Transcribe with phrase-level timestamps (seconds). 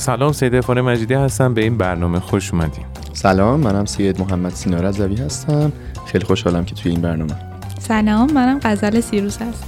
[0.00, 1.54] سلام سید افان مجیدی هستم.
[1.54, 5.72] به این برنامه خوش اومدیم سلام منم سید محمد سینا رضوی هستم.
[6.06, 7.36] خیلی خوشحالم که توی این برنامه.
[7.78, 9.66] سلام منم غزل سیروس هستم.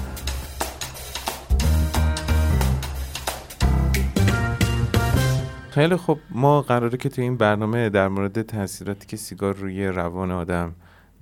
[5.71, 10.31] خیلی خب ما قراره که توی این برنامه در مورد تاثیراتی که سیگار روی روان
[10.31, 10.73] آدم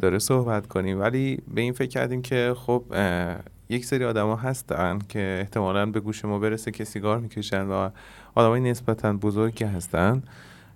[0.01, 1.01] داره صحبت کنیم.
[1.01, 2.85] ولی به این فکر کردیم که خب
[3.69, 7.91] یک سری آدما هستن که احتمالا به گوش ما برسه که سیگار می‌کشن و
[8.35, 10.23] آدمای نسبتا بزرگی هستن.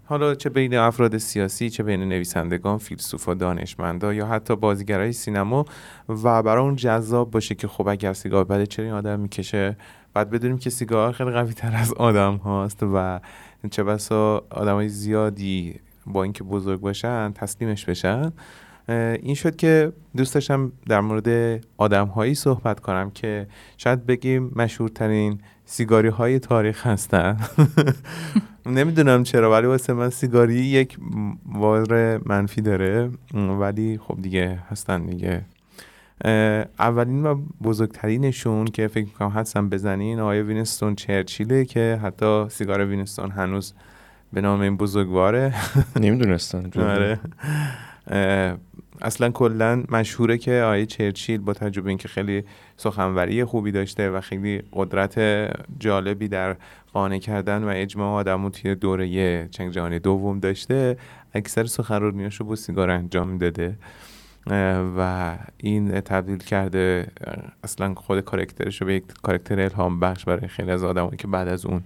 [0.06, 5.64] حالا چه بین افراد سیاسی چه بین نویسندگان فیلسوفا دانشمندا یا حتی بازیگرای سینما
[6.08, 9.76] و برای اون جذاب باشه که خب اگر سیگار بده چرا این آدم می‌کشه؟
[10.14, 13.20] بعد بدونیم که سیگار خیلی قوی تر از آدم هاست و
[13.70, 18.32] چه بسا آدمای زیادی با اینکه بزرگ باشن تسلیمش بشن.
[19.22, 23.46] این شد که دوست داشتم در مورد آدم هایی صحبت کنم که
[23.76, 25.40] شاید بگیم مشهورترین
[25.74, 27.36] سیگاری های تاریخ هستن.
[28.66, 30.98] نمی‌دونم چرا ولی واسه من سیگاری یک
[31.46, 33.10] وار منفی داره.
[33.34, 35.44] ولی خب دیگه هستن دیگه.
[36.78, 43.30] اولین و بزرگترینشون که فکر می‌کنم هستم بزنین آقای وینستون چرچیله که حتی سیگار وینستون
[43.30, 43.74] هنوز
[44.32, 45.54] به نام این بزرگواره.
[46.00, 46.70] نمی‌دونستن.
[46.80, 47.18] آره.
[49.02, 52.44] اصلا کلا مشهوره که آقای چرچیل با تجربه اینکه خیلی
[52.76, 55.18] سخنوری خوبی داشته و خیلی قدرت
[55.78, 56.56] جالبی در
[56.92, 60.96] قانع کردن و اجماع آدمو توی دوره جنگ جهانی دوم داشته
[61.34, 63.76] اکثر سخنرانیاشو با سیگار انجام داده.
[64.96, 67.06] و این تبدیل کرده
[67.64, 71.48] اصلا خود کارکترش رو به یک کارکتر الهام بخش برای خیلی از آدمایی که بعد
[71.48, 71.82] از اون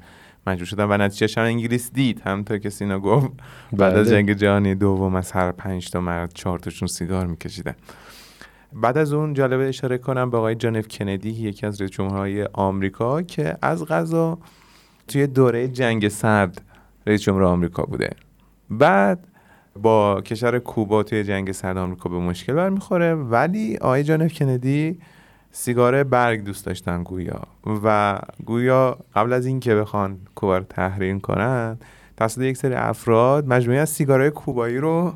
[0.49, 2.23] مجبور شدن و نتیجهش هم انگلیس دید.
[2.25, 3.31] همونطور که سینا گفت
[3.73, 4.17] بعد از بله.
[4.17, 7.75] جنگ جهانی دوم از هر پنج تا مرد چهار تاشون سیگار میکشیدن.
[8.73, 12.45] بعد از اون جالبه اشاره کنم به آقای جان اف کندی یکی از رئیس جمهورهای
[12.53, 14.39] آمریکا که از غذا
[15.09, 16.63] توی دوره جنگ سرد
[17.07, 18.11] رئیس جمهور آمریکا بوده.
[18.71, 19.29] بعد
[19.83, 23.15] با کشور کوبا توی جنگ سرد آمریکا به مشکل برمیخوره.
[23.15, 24.99] ولی آقای جان اف کندی
[25.53, 27.41] سیگار برگ دوست داشتن گویا.
[27.85, 31.79] و گویا قبل از اینکه بخوان کوبا رو تحریم کنن
[32.17, 35.13] توسط یک سری افراد مجموعه از سیگارهای کوبایی رو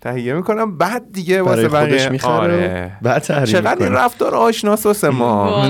[0.00, 0.76] تهیه می‌کنن.
[0.76, 2.92] بعد دیگه واسه بقیه می‌خره آره.
[3.02, 5.64] بعد تحریم چقدر این رفتار آشناس واسه ما؟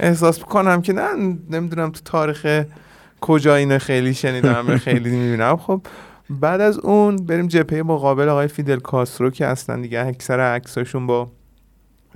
[0.00, 2.64] احساس می‌کنم که نه نمی‌دونم تو تاریخ
[3.20, 5.56] کجا اینو خیلی شنیدم خیلی می‌بینم.
[5.56, 5.82] خب
[6.30, 11.30] بعد از اون بریم جبهه مقابل آقای فیدل کاسترو که اصلا دیگه اکثر عکساشون با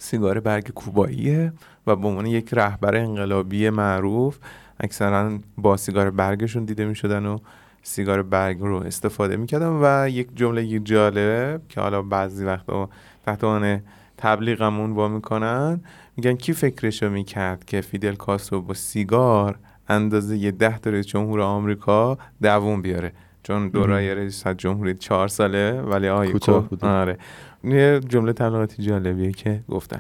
[0.01, 1.53] سیگار برگ کوباییه
[1.87, 4.39] و به عنوان یک رهبر انقلابی معروف
[4.81, 7.39] اکثرا با سیگار برگشون دیده می‌شدن و
[7.83, 12.89] سیگار برگ رو استفاده می‌کردن و یک جمله جالب که حالا بعضی وقتا
[13.27, 13.83] تحت عنوان
[14.17, 15.81] تبلیغمون با می‌کنن
[16.17, 19.59] میگن کی فکرشو می‌کرد که فیدل کاسترو با سیگار
[19.89, 23.13] اندازه یه ده تا جمهور آمریکا دووم بیاره؟
[23.43, 26.87] چون دورای رئیس جمهوری چهار ساله ولی آقای کوتاه کو- بوده.
[26.87, 27.19] آره.
[27.65, 29.99] یه جمله تبلیغاتی جالبیه که گفتن.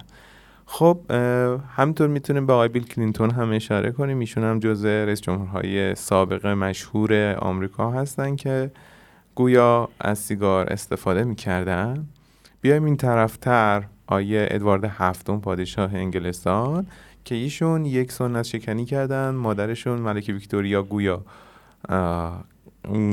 [0.66, 0.98] خب
[1.76, 4.18] همینطور می‌تونیم به آقای بیل کلینتون هم اشاره کنیم.
[4.18, 8.70] ایشون هم جزء رئیس جمهورهای سابق مشهور آمریکا هستن که
[9.34, 12.06] گویا از سیگار استفاده می‌کردن.
[12.60, 16.86] بیایم این طرفتر آیه ادوارد هفتم پادشاه انگلستان
[17.24, 19.30] که ایشون یک سنت شکنی کردن.
[19.30, 21.22] مادرشون ملکه ویکتوریا گویا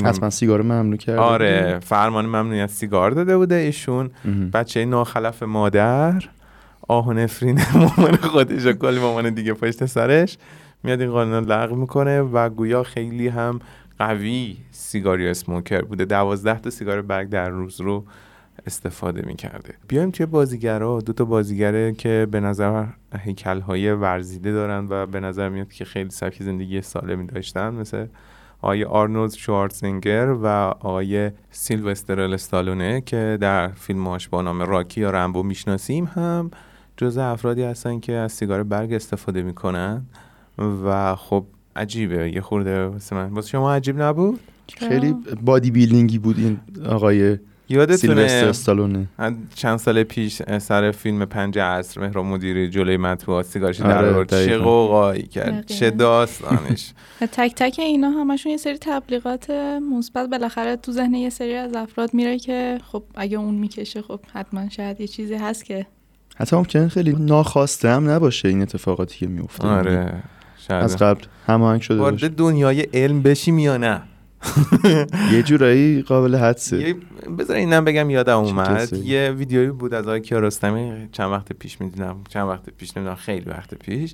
[0.04, 4.10] حتما سیگار ممنوع کرده آره فرمان ممنوعیت سیگار داده بوده ایشون.
[4.54, 6.24] بچه ناخلف مادر
[6.88, 10.38] آه و نفرین مامان خودش و کلی مامان دیگه پشت سرش
[10.84, 13.60] میاد این قانون لغو می‌کنه و گویا خیلی هم
[14.00, 16.06] قوی سیگاری اسموکر بوده.
[16.06, 18.06] دوازده تا سیگار برگ در روز رو
[18.66, 19.74] استفاده می‌کرده.
[19.88, 21.02] بیایم توی بازیگرا.
[21.06, 22.86] دو تا بازیگره که به نظر
[23.20, 28.06] هیکل های ورزیده دارن و به نظر میاد که خیلی سبک زندگی سالمی داشتن مثل
[28.62, 30.48] آقای آرنولد شوارزنگر و
[30.80, 36.52] آقای سیلوستر استالونه که در فیلماش با نام راکی یا رمبو می‌شناسیم هم
[36.98, 40.06] جزء افرادی هستن که از سیگار برگ استفاده می‌کنن
[40.86, 41.46] و خب
[41.76, 42.32] عجیبه.
[42.32, 43.42] یه خورده واسه من.
[43.42, 44.40] شما عجیب نبود؟
[44.78, 47.38] خیلی بادی بیلدینگی بود این آقای
[47.70, 49.08] یادتونه استالونه
[49.56, 54.30] چند سال پیش سر فیلم پنج عصر مهران مدیری جلوی مطبوعات سیگارش آره، در آورد
[54.30, 54.64] چه دقیقاً.
[54.64, 55.66] قوقایی کرد.
[55.66, 56.94] چه داستانش.
[57.38, 59.50] تک تک اینا همشون یه سری تبلیغات
[59.92, 64.20] مثبت بالاخره تو ذهن یه سری از افراد میره که خب اگه اون می‌کشه خب
[64.34, 65.86] حتما شاید یه چیزی هست که
[66.38, 70.14] حتی ممکنه خیلی ناخواسته هم نباشه این اتفاقاتی که میفته آره
[70.68, 70.84] شاید.
[70.84, 72.28] از قبل هماهنگ شده باشه.
[72.28, 74.02] وارد دنیای علم بشیم یا نه؟
[75.34, 76.96] یه جورایی قابل حدسه.
[77.40, 82.16] بذار اینم بگم یادم اومد؟ یه ویدیویی بود از آقای کیارستمی چند وقت پیش می‌دونم
[82.30, 84.14] چند وقت پیش نمی‌دونم خیلی وقت پیش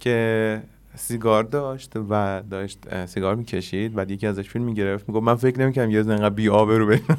[0.00, 0.62] که
[0.94, 5.08] سیگار داشت و داشت سیگار می‌کشید بعد یکی ازش فیلم می‌گرفت.
[5.08, 7.18] می‌گفت من فکر نمی‌کنم یه انقدر بی رو بشم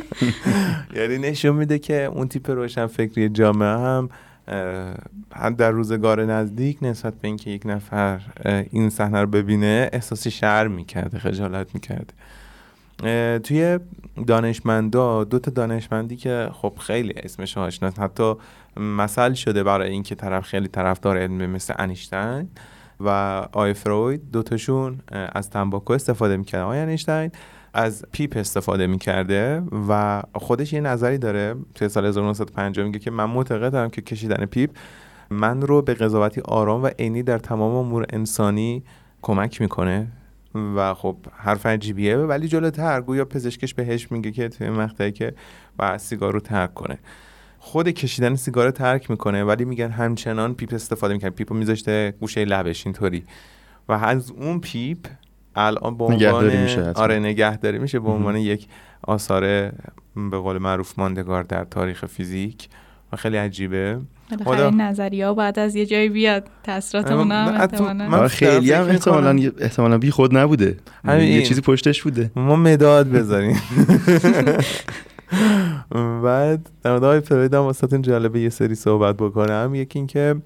[0.96, 4.08] یعنی نشون میده که اون تیپ روشن فکری جامعه هم
[5.56, 8.20] در روزگار نزدیک نسبت به اینکه یک نفر
[8.70, 12.14] این صحنه رو ببینه احساس شر می‌کرده خجالت می‌کرده.
[13.38, 13.78] توی
[14.26, 18.34] دانشمندا دو تا دانشمندی که خب خیلی اسمش آشناست حتی
[18.76, 22.48] مثل شده برای اینکه طرف خیلی طرفدار علم مثل انیشتین
[23.00, 23.08] و
[23.52, 26.64] آی فروید دوتاشون از تنباکو استفاده می‌کردن.
[26.64, 27.30] آی انیشتین
[27.74, 33.24] از پیپ استفاده می‌کرده و خودش یه نظری داره توی سال 1950 میگه که من
[33.24, 34.70] معتقدم که کشیدن پیپ
[35.30, 38.82] من رو به قضاوتی آرام و عینی در تمام امور انسانی
[39.22, 40.06] کمک می‌کنه.
[40.76, 45.34] و خب حرف عجیبیه ولی جلوتر گویا پزشکش بهش میگه که توی مقطعی که
[45.76, 46.98] باید سیگار رو ترک کنه.
[47.58, 52.44] خود کشیدن سیگار ترک می‌کنه ولی میگن همچنان پیپ استفاده می‌کنه پیپ رو میذاشته گوشه
[52.44, 53.24] لبش اینطوری.
[53.88, 54.98] و از اون پیپ
[55.56, 58.00] الان به عنوان میشه آره نگهداری میشه.
[58.00, 58.66] به عنوان یک
[59.02, 59.40] آثار
[60.30, 62.68] به قول معروف ماندگار در تاریخ فیزیک.
[63.12, 63.98] و خیلی عجیبه.
[64.30, 66.48] بالاخره این نظریه ها بعد از یه جایی بیاد.
[66.62, 67.32] تاثیرات هم
[68.12, 70.76] آره، خیلی هم احتمالا احتمالا بی خود نبوده.
[71.08, 72.30] یه چیزی پشتش بوده.
[72.36, 73.60] ما مداد بذاریم
[76.24, 79.72] بعد در مورد های فروید هم واسه جالبه یه سری صحبت بکنم.
[79.74, 80.36] یکی اینکه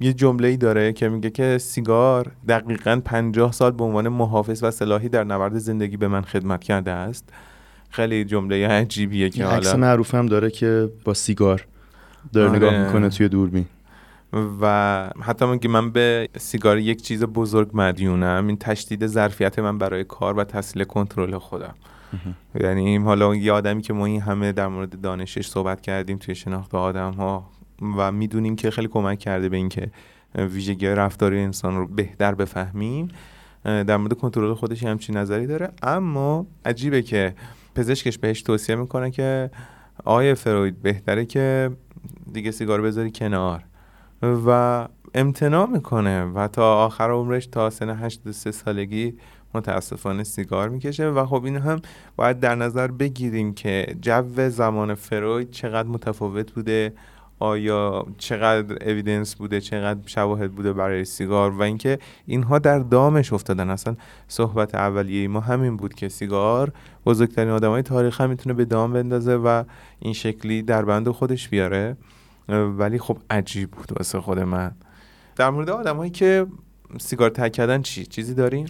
[0.00, 4.70] یه جمله ای داره که میگه که سیگار دقیقا پنجاه سال به عنوان محافظ و
[4.70, 7.32] سلاحی در نبرد زندگی به من خدمت کرده است.
[7.90, 11.66] خیلی جمله عجیبیه که حالا عکس معروف هم داره که با سیگار
[12.32, 12.58] داره آره.
[12.58, 13.66] نگاه می‌کنه توی دوربین.
[14.60, 19.78] و حتی من که من به سیگار یک چیز بزرگ مدیونم این تشدید ظرفیت من
[19.78, 21.74] برای کار و تحصیل کنترل خودم.
[22.60, 26.74] یعنی حالا یه آدمی که ما این همه در مورد دانشش صحبت کردیم توی شناخت
[26.74, 27.50] آدم ها
[27.96, 29.90] و می‌دونیم که خیلی کمک کرده به اینکه
[30.34, 33.08] ویژگی رفتاری انسان رو بهتر بفهمیم
[33.64, 35.70] در مورد کنترل خودش همچین نظری داره.
[35.82, 37.34] اما عجیبه که
[37.74, 39.50] پزشکش بهش توصیه می‌کنه که
[40.04, 41.70] آیه فروید بهتره که
[42.32, 43.64] دیگه سیگار بذاری کنار.
[44.22, 49.14] و امتناع می‌کنه و تا آخر عمرش تا سن 83 سالگی
[49.54, 51.08] متاسفانه سیگار می‌کشه.
[51.08, 51.80] و خب این هم
[52.16, 56.92] باید در نظر بگیریم که جو زمان فروید چقدر متفاوت بوده
[57.38, 63.70] آیا چقدر اویدنس بوده چقدر شواهد بوده برای سیگار؟ و اینکه اینها در دامش افتادن.
[63.70, 63.96] اصلا
[64.28, 66.72] صحبت اولیه ما همین بود که سیگار
[67.06, 69.64] بزرگترین آدمای تاریخ هم می‌تونه به دام بندازه و
[69.98, 71.96] این شکلی در بند خودش بیاره.
[72.48, 74.72] ولی خب عجیب بود واسه خود من.
[75.36, 76.46] در مورد آدمایی که
[76.98, 78.68] سیگار ترک کردن چی؟ چیزی دارین؟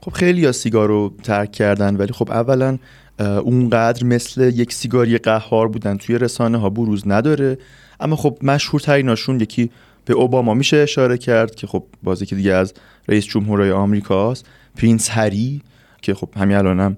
[0.00, 2.78] خب خیلیا سیگار رو ترک کردن ولی خب اولا
[3.18, 7.58] اونقدر مثل یک سیگاری قهار بودن توی رسانه ها بروز نداره.
[8.00, 9.70] اما خب مشهورتریناشون یکی
[10.04, 12.74] به اوباما میشه اشاره کرد که خب بازی که دیگه از
[13.08, 14.46] رئیس جمهورهای آمریکاست
[14.76, 15.62] پرینس هری
[16.02, 16.96] که خب همین الانم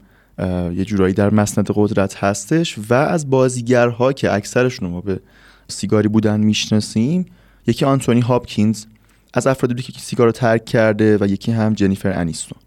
[0.77, 5.21] یه جورایی در مسند قدرت هستش و از بازیگرها که اکثرشون ما به
[5.69, 7.27] سیگاری بودن می‌شناسیم
[7.67, 8.85] یکی آنتونی هاپکینز
[9.35, 12.59] از افرادی بوده که سیگار رو ترک کرده و یکی هم جنیفر انیستون.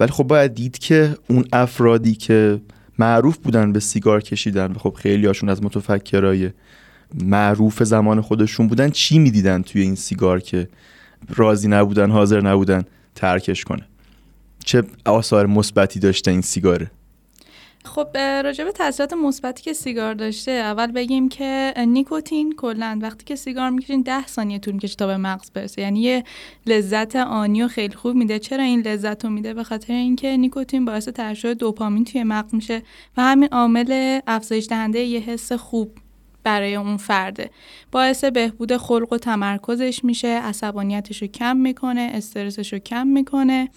[0.00, 2.60] ولی خب باید دید که اون افرادی که
[2.98, 6.50] معروف بودن به سیگار کشیدن و خب خیلی هاشون از متفکرای
[7.24, 10.68] معروف زمان خودشون بودن چی می‌دیدن توی این سیگار که
[11.36, 12.84] راضی نبودن حاضر نبودن
[13.14, 13.82] ترکش کنه؟
[14.64, 16.90] چه آثار مثبتی داشته این سیگاره؟
[17.84, 23.36] خب راجع به تاثیرات مثبتی که سیگار داشته اول بگیم که نیکوتین کلا وقتی که
[23.36, 25.82] سیگار می‌کشین ده ثانیه طول می‌کشه تا به مغز برسه.
[25.82, 26.24] یعنی یه
[26.66, 28.38] لذت آنی و خیلی خوب میده.
[28.38, 32.82] چرا این لذت رو میده؟ به خاطر اینکه نیکوتین باعث ترشح دوپامین توی مغز میشه
[33.16, 35.90] و همین عامل افزایش دهنده یه حس خوب
[36.44, 37.50] برای اون فرده.
[37.92, 43.68] باعث بهبود خلق و تمرکزش میشه عصبانیتش رو کم می‌کنه استرسش رو کم می‌کنه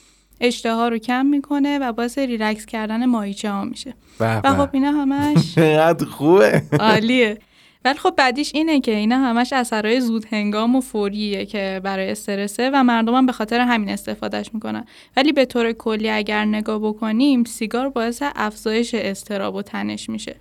[0.42, 3.94] اشتها رو کم می‌کنه و باعث ریلکس کردن ماهیچه ها میشه.
[4.20, 5.56] و خب اینا همش
[6.18, 6.64] خوبه.
[6.80, 7.38] عالیه.
[7.86, 12.70] ولی خب بعدیش اینه که اینا همش اثرهای زود هنگام و فوریه که برای استرسه
[12.74, 14.86] و مردم هم به خاطر همین استفادهش می‌کنن.
[15.18, 20.36] ولی به طور کلی اگر نگاه بکنیم سیگار باعث افزایش استراب و تنش میشه.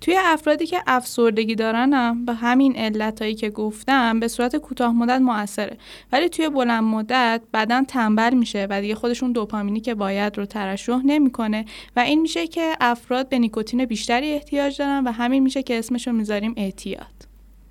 [0.00, 5.78] توی افرادی که افسردگی دارن به همین علتهایی که گفتم به صورت کوتاه مدت موثره.
[6.12, 11.00] ولی توی بلند مدت بدن تنبل میشه و دیگه خودشون دوپامینی که باید رو ترشح
[11.04, 11.64] نمی‌کنه
[11.96, 16.12] و این میشه که افراد به نیکوتین بیشتری احتیاج دارن و همین میشه که اسمشو
[16.12, 17.28] می‌ذاریم اعتیاد.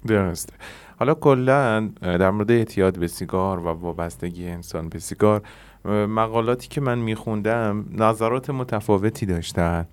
[0.08, 0.54] درسته.
[1.00, 5.42] حالا کلا در مورد اعتیاد به سیگار و وابستگی انسان به سیگار
[6.08, 9.88] مقالاتی که من میخوندم نظرات متفاوتی داشتن.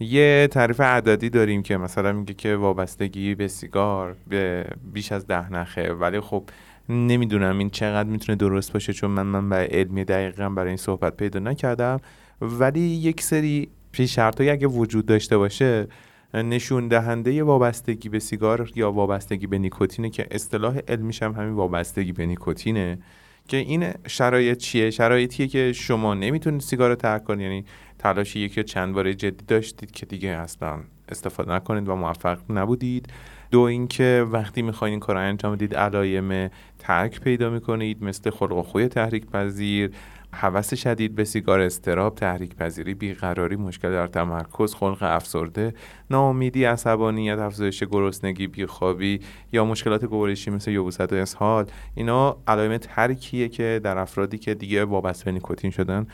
[0.00, 5.52] یه تعریف عددی داریم که مثلا میگه که وابستگی به سیگار به بیش از ده
[5.52, 5.92] نخه.
[5.92, 6.44] ولی خب
[6.88, 11.16] نمی‌دونم این چقدر می‌تونه درست باشه چون من من برای علمی دقیقا برای این صحبت
[11.16, 12.00] پیدا نکردم.
[12.40, 15.86] ولی یک سری شرط اگه وجود داشته باشه
[16.34, 22.12] نشون دهنده وابستگی به سیگار یا وابستگی به نیکوتینه که اصطلاح علمیش هم همین وابستگی
[22.12, 22.98] به نیکوتینه.
[23.48, 27.40] که این شرایط چیه؟ شرایطیه که شما نمی‌تونید سیگار رو ترک کنید.
[27.40, 27.64] یعنی
[27.98, 30.78] تلاش یکی چند باره جدی داشتید که دیگه اصلا
[31.08, 33.06] استفاده نکنید و موفق نبودید.
[33.50, 38.52] دو اینکه وقتی می‌خواین این کار رو انجام بدید علایم ترک پیدا می‌کنید مثل خلق
[38.52, 39.90] و خوی تحریک پذیر
[40.32, 45.74] حوث شدید به سیگار استراب تحریک پذیری بیقراری مشکل در تمرکز خلق افسرده
[46.10, 49.20] ناامیدی عصبانیت افزایش گرسنگی بیخوابی
[49.52, 54.84] یا مشکلات گوارشی مثل یبوست و اسهال اینا علائم ترکیه که در افرادی که دیگه
[54.84, 56.06] وابسته به نیکوتین شدن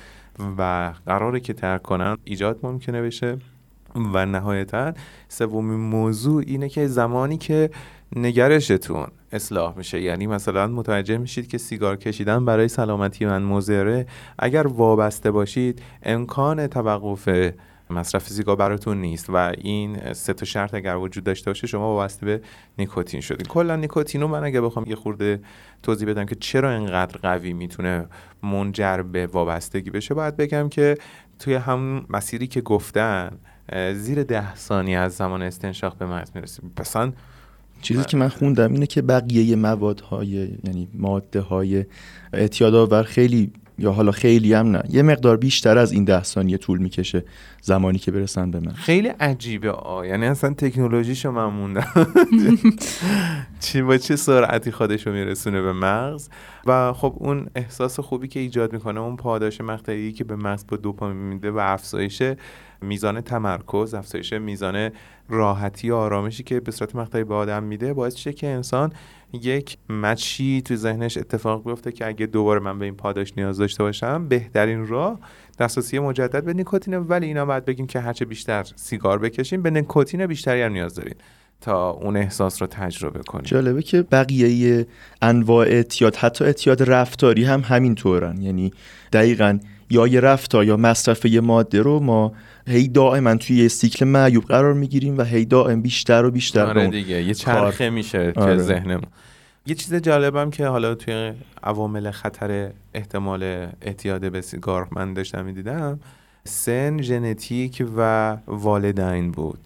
[0.58, 3.38] و قراره که ترک کنن ایجاد ممکنه بشه.
[4.14, 4.92] و نهایتا
[5.28, 7.70] سومین موضوع اینه که زمانی که
[8.16, 10.00] نگرشتون اصلاح میشه.
[10.00, 14.06] یعنی مثلا متوجه میشید که سیگار کشیدن برای سلامتی من مضره.
[14.38, 17.28] اگر وابسته باشید امکان توقف
[17.94, 22.26] مصرف سیگار براتون نیست و این سه تا شرط اگر وجود داشته باشه شما وابسته
[22.26, 22.40] به
[22.78, 25.40] نیکوتین شدید کلا نیکوتین رو من اگه بخوام یه خورده
[25.82, 28.06] توضیح بدم که چرا اینقدر قوی می‌تونه
[28.42, 30.98] منجر به وابستگی بشه باید بگم که
[31.38, 33.30] توی هم مسیری که گفتن
[33.94, 36.62] زیر ده ثانیه از زمان استنشاق به مغز می‌رسه.
[36.80, 37.12] مثلا
[37.82, 41.84] چیزی که من خوندم اینه که بقیه موادهای یعنی ماده های
[42.32, 44.82] اعتیادآور خیلی یا حالا خیلی هم نه.
[44.90, 47.24] یه مقدار بیشتر از این ده ثانیه طول می‌کشه
[47.62, 48.72] زمانی که برسن به من.
[48.72, 49.70] خیلی عجیبه.
[49.70, 51.86] آ یعنی اصلا تکنولوژیشو من موندم
[53.60, 56.28] چی با چه سرعتی خودشو میرسونه به مغز؟
[56.66, 60.76] و خب اون احساس خوبی که ایجاد می‌کنه اون پاداش مقطعی که به مغز با
[60.76, 62.22] دوپامین میده و افزایش
[62.80, 64.90] میزان تمرکز افزایش میزان
[65.28, 68.92] راحتی و آرامشی که به صورت مقطعی به آدم میده باعث میشه که انسان
[69.34, 73.82] یک مچی تو ذهنش اتفاق بیفته که اگه دوباره من به این پاداش نیاز داشته
[73.82, 75.20] باشم بهترین راه
[75.58, 76.98] دسترسی مجدد به نیکوتینه.
[76.98, 81.16] ولی اینا باید بگیم که هرچه بیشتر سیگار بکشیم به نیکوتین بیشتری هم نیاز دارید
[81.64, 83.44] تا اون احساس رو تجربه کنیم.
[83.44, 84.86] جالبه که بقیه
[85.22, 88.72] انواع اعتیاد حتی اعتیاد رفتاری هم همین طورن یعنی
[89.12, 89.58] دقیقا
[89.90, 92.32] یا یه رفتار یا مصرف یه ماده رو ما
[92.66, 96.86] هی دائما توی یه سیکل معیوب قرار می‌گیریم و هی دائم بیشتر و بیشتر آره
[96.86, 98.58] دیگه یه چرخه میشه آره.
[98.58, 99.06] ذهنمون.
[99.66, 103.42] یه چیز جالبم که حالا توی عوامل خطر احتمال
[103.82, 106.00] اعتیاد به سیگار من داشتم می‌دیدم
[106.44, 109.58] سن ژنتیک و والدین بود.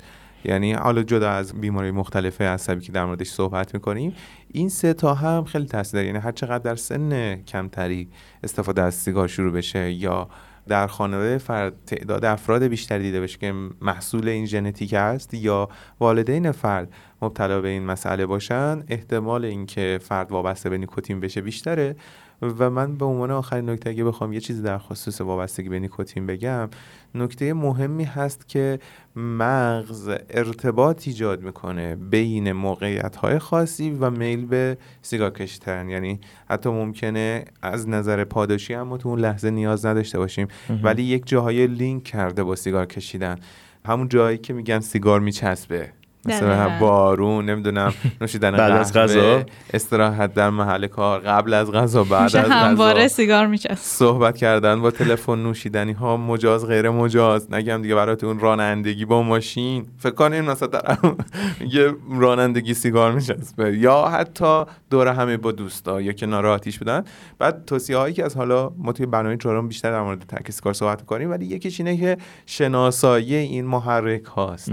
[0.45, 4.14] یعنی حالا جدا از بیماری مختلف عصبی که در موردش صحبت می‌کنیم
[4.49, 8.09] این سه تا هم خیلی تاثیر داره یعنی هر چقدر در سن کمتری
[8.42, 10.28] استفاده از سیگار شروع بشه یا
[10.68, 15.68] در خانواده فرد تعداد افراد بیشتری دیده بشه که محصول این ژنتیک است یا
[16.00, 16.92] والدین فرد
[17.23, 21.97] مبتلا به این مسئله باشن احتمال اینکه فرد وابسته به نیکوتین بشه بیشتره.
[22.42, 26.26] و من به عنوان آخرین نکته اگه بخوام یه چیزی در خصوص وابستگی به نیکوتین
[26.26, 26.68] بگم
[27.14, 28.78] نکته مهمی هست که
[29.16, 35.88] مغز ارتباط ایجاد می‌کنه بین موقعیت های خاصی و میل به سیگار کشیدن.
[35.88, 40.49] یعنی حتی ممکنه از نظر پاداشی هم تو اون لحظه نیاز نداشته باشیم
[40.83, 43.38] ولی یک جاهای لینک کرده با سیگار کشیدن.
[43.87, 45.98] همون جایی که میگن سیگار میچسبه.
[46.25, 49.43] مثلا بارون نمی‌دونم نوشیدن بعد از غذا؟
[49.75, 53.09] استراحت در محل کار قبل از غذا بعد از غذا.
[53.09, 53.75] سیگار میچسب.
[53.75, 57.53] صحبت کردن با تلفن نوشیدنی ها مجاز غیر مجاز.
[57.53, 59.87] نگم دیگه براتون رانندگی با ماشین.
[59.99, 60.81] فکر کنین مثلا
[61.75, 63.79] یه رانندگی سیگار میچسبه.
[63.79, 67.05] یا حتی دور همه با دوستا یا که ناراحتیش بودن.
[67.39, 70.73] بعد توصیه هایی که از حالا ما توی برنامه چهارم بیشتر در مورد ترک سیگار
[70.73, 74.73] صحبت کنیم ولی یکیش اینه که شناسایی این محرک هاست.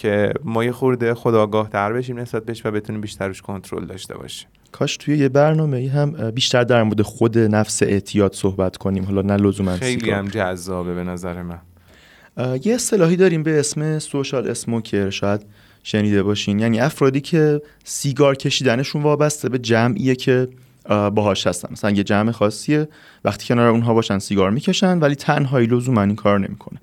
[0.00, 4.14] که ما یه خورده خداگاه تر بشیم نسبت بهش و بتونیم بیشتر روش کنترل داشته
[4.14, 4.48] باشیم.
[4.72, 9.04] کاش توی یه برنامه هم بیشتر در مورد خود نفس اعتیاد صحبت کنیم.
[9.04, 11.58] حالا نه لزوما خیلی هم جذابه به نظر من.
[12.64, 15.40] یه اصطلاحی داریم به اسم سوشال اسموکر شاید
[15.82, 16.58] شنیده باشین.
[16.58, 20.48] یعنی افرادی که سیگار کشیدنشون وابسته به جمعیه که
[20.88, 21.68] باهاش هستن.
[21.72, 22.88] مثلا یه جمع خاصیه.
[23.24, 26.80] وقتی کنار اونها باشن سیگار می‌کشن ولی تنهایی لزوما این کار نمی‌کنن.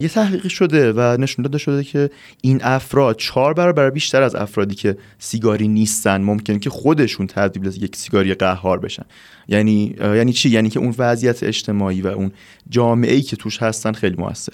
[0.00, 4.74] یه تحقیقی شده و نشون داده شده که این افراد چهار برابر بیشتر از افرادی
[4.74, 9.04] که سیگاری نیستن ممکنه که خودشون تبدیل به یک سیگاری قهار بشن.
[9.48, 12.32] یعنی یعنی چی؟ یعنی که اون وضعیت اجتماعی و اون
[12.68, 14.52] جامعه ای که توش هستن خیلی موثر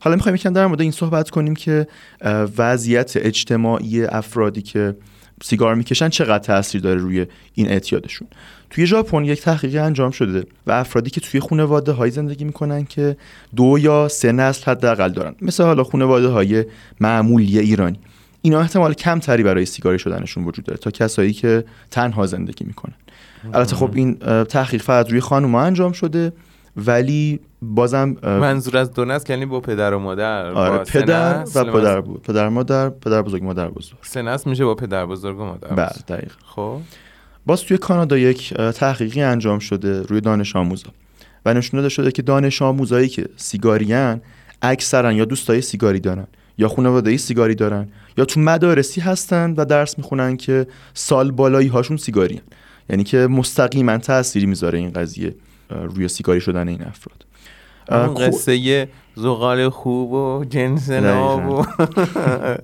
[0.00, 1.86] حالا می‌خوایم یکم در مورد این صحبت کنیم که
[2.58, 4.96] وضعیت اجتماعی افرادی که
[5.42, 8.28] سیگار می‌کشن چقدر تاثیر داره روی این اعتیادشون.
[8.70, 13.16] توی ژاپن یک تحقیقی انجام شده و افرادی که توی خانواده های زندگی می‌کنن که
[13.56, 15.34] دو یا سه نسل حداقل دارن.
[15.42, 16.64] مثل حالا خانواده های
[17.00, 17.98] معمولی ایرانی.
[18.42, 22.94] اینا احتمال کمتری برای سیگاری شدنشون وجود داره تا کسایی که تنها زندگی می‌کنن.
[23.54, 26.32] البته خب این تحقیق فقط روی خانوما انجام شده
[26.76, 32.00] ولی بازم منظور از دو نسل یعنی با پدر و مادر آره پدر و پدر
[32.00, 33.98] بود پدر مادر پدر بزرگ مادر بزرگ.
[34.02, 36.80] سه نسل میشه با پدر بزرگ و مادر بله دقیق خب.
[37.48, 40.90] باز توی کانادا یک تحقیقی انجام شده روی دانش آموزا.
[41.46, 44.20] و نشون داده شده که دانش آموزایی که سیگاریان
[44.62, 46.26] اکثرا یا دوستای سیگاری دارن
[46.58, 47.88] یا خانواده سیگاری دارن
[48.18, 52.40] یا تو مدارسی هستن و درس می‌خونن که سال بالایی هاشون سیگاری
[52.90, 55.34] یعنی که مستقیما تأثیری می‌ذاره این قضیه
[55.70, 57.24] روی سیگاری شدن این افراد.
[57.90, 61.64] اون قصه زغال خوب و جنس ناب و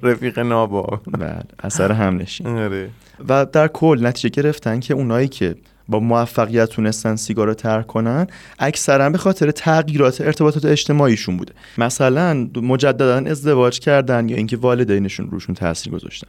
[0.08, 2.46] رفیق نابا بله اثر هم نشین.
[2.46, 2.90] آره.
[3.28, 5.54] و در کل نتیجه گرفتن که اونایی که
[5.88, 8.26] با موفقیت تونستن سیگار رو ترک کنن
[8.58, 11.52] اکثرا به خاطر تغییرات ارتباطات اجتماعیشون بوده.
[11.78, 16.28] مثلا مجددا ازدواج کردن یا اینکه والدینشون روشون تاثیر گذاشتن.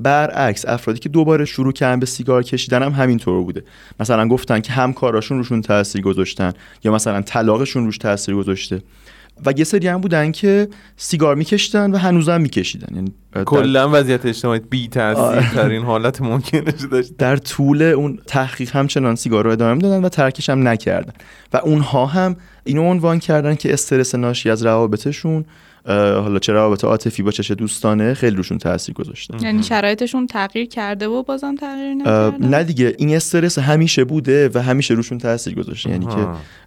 [0.00, 3.62] برعکس افرادی که دوباره شروع کردن به سیگار کشیدن هم همینطور بوده.
[4.00, 6.52] مثلا گفتن که همکاراشون روشون تاثیر گذاشتن
[6.84, 8.82] یا مثلا طلاقشون روش تاثیر گذاشته.
[9.46, 12.96] و یه سری هم بودن که سیگار میکشیدن و هنوزم میکشیدن.
[12.96, 13.12] یعنی
[13.44, 17.16] کلا وضعیت اجتماعی بی ترین حالت ممکنش داشت.
[17.18, 21.12] در طول اون تحقیق همچنان سیگار رو ادامه دادن و ترکش هم نکردن.
[21.52, 25.44] و اونها هم اینو عنوان کردن که استرس ناشی از روابطشون
[25.86, 29.42] حالا چه روابط عاطفی با چه دوستانه؟ خیلی روشون تاثیر گذاشته.
[29.42, 34.62] یعنی شرایطشون تغییر کرده و بازم تغییر نکرده نه دیگه این استرس همیشه بوده و
[34.62, 35.90] همیشه روشون تاثیر گذاشته.
[35.90, 36.26] یعنی که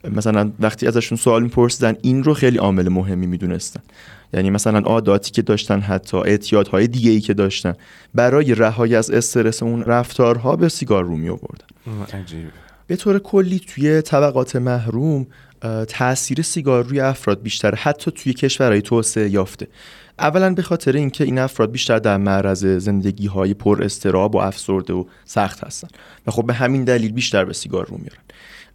[0.10, 3.82] مثلا وقتی ازشون سوال میپرسیدن این رو خیلی عامل مهمی می‌دونستن.
[4.34, 7.74] یعنی مثلا عاداتی که داشتن حتی اعتیادهای دیگه ای که داشتن
[8.16, 11.66] برای رهایی از استرس اون رفتارها به سیگار رو می آوردن
[12.88, 15.28] به طور کلی توی طبقات محروم
[15.88, 19.68] تاثیر سیگار روی افراد بیشتر حتی توی کشورهای توسعه یافته.
[20.20, 24.94] اولا به خاطر اینکه این افراد بیشتر در معرض زندگی های پر استراب و افسرده
[24.94, 25.88] و سخت هستن
[26.28, 28.24] و خب به همین دلیل بیشتر به سیگار رو میارن.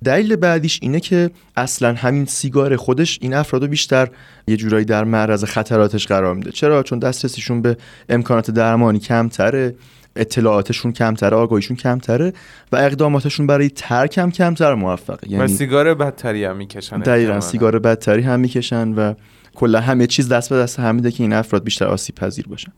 [0.05, 4.09] دلیل بعدیش اینه که اصلا همین سیگار خودش این افراد بیشتر
[4.49, 6.51] یه جورایی در معرض خطراتش قرار میده.
[6.51, 7.77] چرا؟ چون دسترسیشون به
[8.09, 9.75] امکانات درمانی کمتره.
[10.17, 12.33] اطلاعاتشون کمتره آگاهیشون کمتره
[12.73, 15.31] و اقداماتشون برای ترک هم کمتر موفقه.
[15.31, 19.15] یعنی و سیگار بدتری هم می‌کشن دقیقا سیگار بدتری هم می‌کشن و
[19.55, 22.73] کلا همه چیز دست به دست همیده که این افراد بیشتر آسیب پذیر باشن.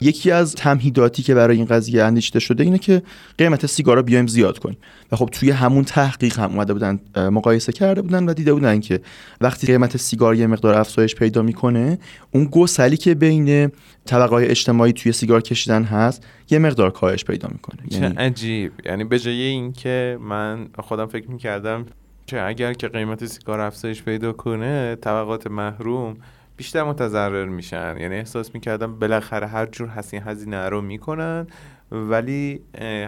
[0.00, 3.02] یکی از تمهیداتی که برای این قضیه اندیشیده شده اینه که
[3.38, 4.78] قیمت سیگارا بیایم زیاد کنیم.
[5.12, 9.00] و خب توی همون تحقیق هم اومده بودن مقایسه کرده بودن و دیده بودن که
[9.40, 11.98] وقتی قیمت سیگار یه مقدار افزایش پیدا می‌کنه
[12.30, 13.70] اون گسلی که بین
[14.04, 17.80] طبقه اجتماعی توی سیگار کشیدن هست یه مقدار کاهش پیدا می‌کنه.
[17.90, 18.14] چه یعنی...
[18.16, 18.72] عجیب.
[18.84, 21.86] یعنی به جای اینکه من خودم فکر می‌کردم
[22.32, 26.16] که اگر که قیمت سیگار افزایش پیدا کنه طبقات محروم
[26.56, 27.96] بیشتر متضرر میشن.
[28.00, 31.46] یعنی احساس می‌کردم بالاخره هر جور هزینه هزینه رو می‌کنن
[31.90, 32.60] ولی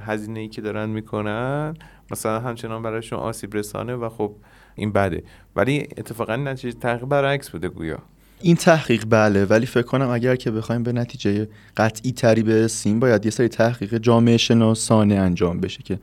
[0.07, 1.75] هزینه ای که دارن می‌کنن
[2.11, 4.33] مثلا همچنان برایشون آسیب رسانه و خب
[4.75, 5.23] این بده.
[5.57, 7.99] ولی اتفاقا نتیجه تحقیق برعکس بوده گویا.
[8.41, 13.25] این تحقیق بله ولی فکر کنم اگر که بخوایم به نتیجه قطعی تری برسیم باید
[13.25, 15.99] یه سری تحقیق جامعه شناسانه انجام بشه که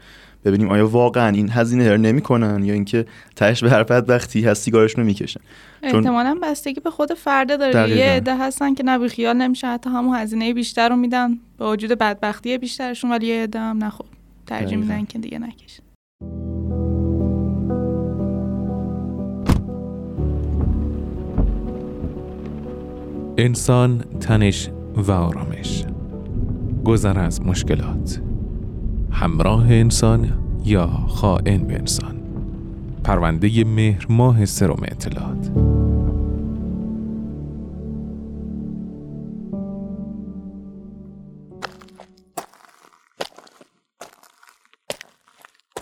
[0.46, 5.02] ببینیم آیا واقعا این هزینه رو نمی‌کنن یا اینکه تهش به هر وقتی هست سیگارشون
[5.02, 5.40] رو می‌کشن.
[5.84, 7.98] احتمالا بستگی به خود فرده داره.
[7.98, 11.40] یه عده هستن که نبی خیال نمیشه حتی همون هزینه بیشتر رو میدن.
[11.58, 14.08] با وجود بدبختی بیشترشون ولی یه عده هم نخود
[14.48, 15.84] ترجیح میدن که دیگه نکشن.
[23.38, 25.86] انسان تنش و آرامش.
[26.86, 28.31] گذر از مشکلات.
[29.22, 30.34] همراه انسان
[30.66, 32.22] یا خائن به انسان؟
[33.04, 35.52] پرونده مهر ماه سرم اطلاعات.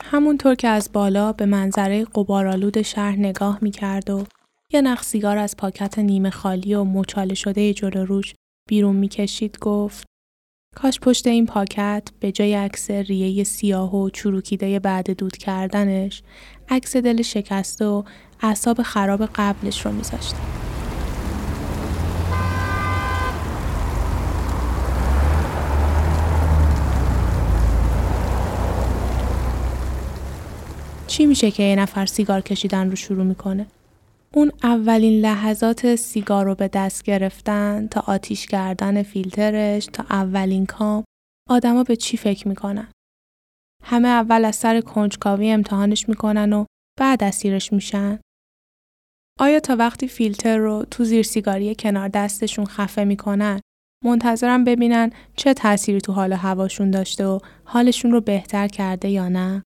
[0.04, 4.24] همونطور که از بالا به منظره قبارالود شهر نگاه می کرد و
[4.74, 8.34] یه نخ سیگار از پاکت نیمه خالی و مچاله شده جلو روش
[8.70, 10.09] بیرون می‌کشید گفت
[10.76, 16.24] کاش پشت این پاکت به جای عکس ریه سیاه و چروکیده بعد دود کردنش
[16.70, 18.04] عکس دل شکسته و
[18.42, 20.38] اعصاب خراب قبلش رو میذاشته.
[31.08, 33.66] چی میشه که یه نفر سیگار کشیدن رو شروع می‌کنه؟
[34.34, 41.04] اون اولین لحظات سیگار رو به دست گرفتن تا آتیش کردن فیلترش تا اولین کام
[41.50, 42.92] آدما به چی فکر می‌کنن؟
[43.84, 46.66] همه اول از سر کنجکاوی امتحانش می‌کنن و
[47.00, 48.20] بعد اسیرش میشن؟
[49.40, 53.60] آیا تا وقتی فیلتر رو تو زیر سیگاری کنار دستشون خفه می‌کنن
[54.06, 59.64] منتظرم ببینن چه تأثیری تو حال هواشون داشته و حالشون رو بهتر کرده یا نه.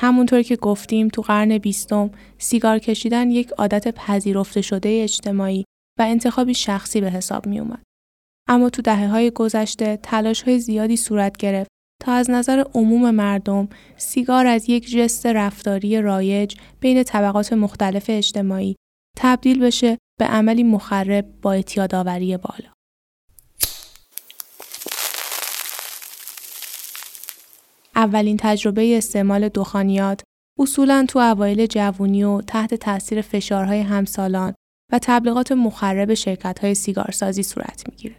[0.00, 5.64] همونطور که گفتیم تو قرن بیستم سیگار کشیدن یک عادت پذیرفته شده اجتماعی
[5.98, 7.82] و انتخابی شخصی به حساب می اومد.
[8.48, 11.70] اما تو دهه های گذشته تلاش های زیادی صورت گرفت
[12.02, 18.76] تا از نظر عموم مردم سیگار از یک جست رفتاری رایج بین طبقات مختلف اجتماعی
[19.16, 22.77] تبدیل بشه به عملی مخرب با اعتیادآوری بالا.
[27.98, 30.22] اولین تجربه استعمال دخانیات
[30.58, 34.54] اصولا تو اوایل جوونی و تحت تاثیر فشارهای همسالان
[34.92, 38.18] و تبلیغات مخرب شرکت های سیگارسازی صورت می‌گیره.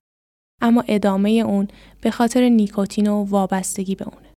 [0.62, 1.68] اما ادامه اون
[2.02, 4.34] به خاطر نیکوتین و وابستگی به اونه.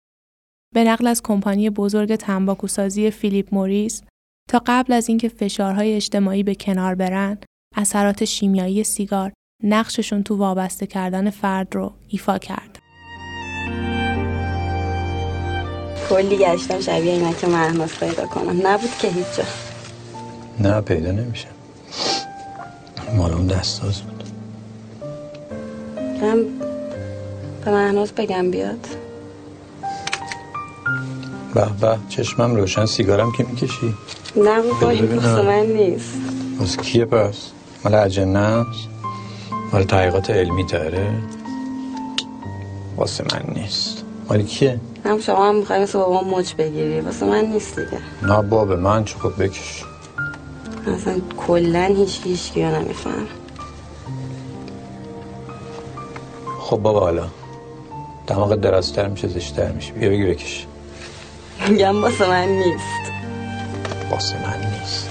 [0.74, 4.04] به نقل از کمپانی بزرگ تنباکوسازی فیلیپ موریس
[4.50, 7.38] تا قبل از اینکه فشارهای اجتماعی به کنار برن،
[7.76, 12.71] اثرات شیمیایی سیگار نقششون تو وابسته کردن فرد رو ایفا کرد.
[16.12, 18.68] کلی گشتم شبیه اینا که مهناز پیدا کنم.
[18.68, 19.44] نبود که هیچ جا.
[20.60, 21.48] نه پیدا نمیشه.
[23.16, 24.24] مال اون دستاز بود.
[26.22, 26.44] من
[27.66, 28.88] به مهناز بگم بیاد.
[31.54, 33.94] به به چشمم روشن سیگارم که می‌کشی؟
[34.36, 36.14] نه بابا این من نیست.
[36.62, 37.36] از کیه پس؟
[37.86, 38.66] مال اجنه
[39.74, 41.10] مال تحقیقات علمی داره
[42.98, 44.01] واسه من نیست.
[44.32, 47.02] مال کیه؟ هم شما هم میخوایی مثل بابا مچ بگیری.
[47.02, 48.02] واسه من نیست دیگه.
[48.24, 49.84] نه بابا من چه خب بکش.
[50.88, 53.28] اصلا کلا هیچ هیچ کیو نمیفهم
[56.60, 57.28] خب بابا حالا
[58.28, 59.94] دماغ درازتر میشه زشتر میشه.
[59.94, 60.68] بیا بگی بکش.
[61.70, 63.12] میگم واسه من نیست.
[64.12, 65.11] واسه من نیست.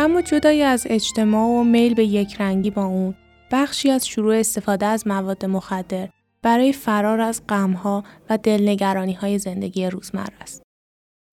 [0.00, 3.14] اما جدای از اجتماع و میل به یک رنگی با اون
[3.52, 6.08] بخشی از شروع استفاده از مواد مخدر
[6.42, 10.62] برای فرار از غمها و دلنگرانی های زندگی روزمره است.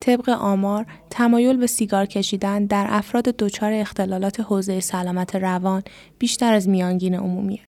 [0.04, 5.84] طبق آمار، تمایل به سیگار کشیدن در افراد دچار اختلالات حوزه سلامت روان
[6.20, 7.66] بیشتر از میانگین عمومیه.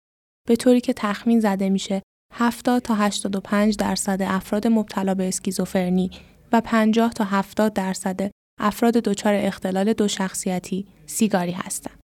[0.48, 2.02] به طوری که تخمین زده میشه
[2.34, 6.12] 70 تا 85 درصد افراد مبتلا به اسکیزوفرنی
[6.52, 12.00] و 50 تا 70 درصد افراد دچار اختلال دو شخصیتی سیگاری هستند.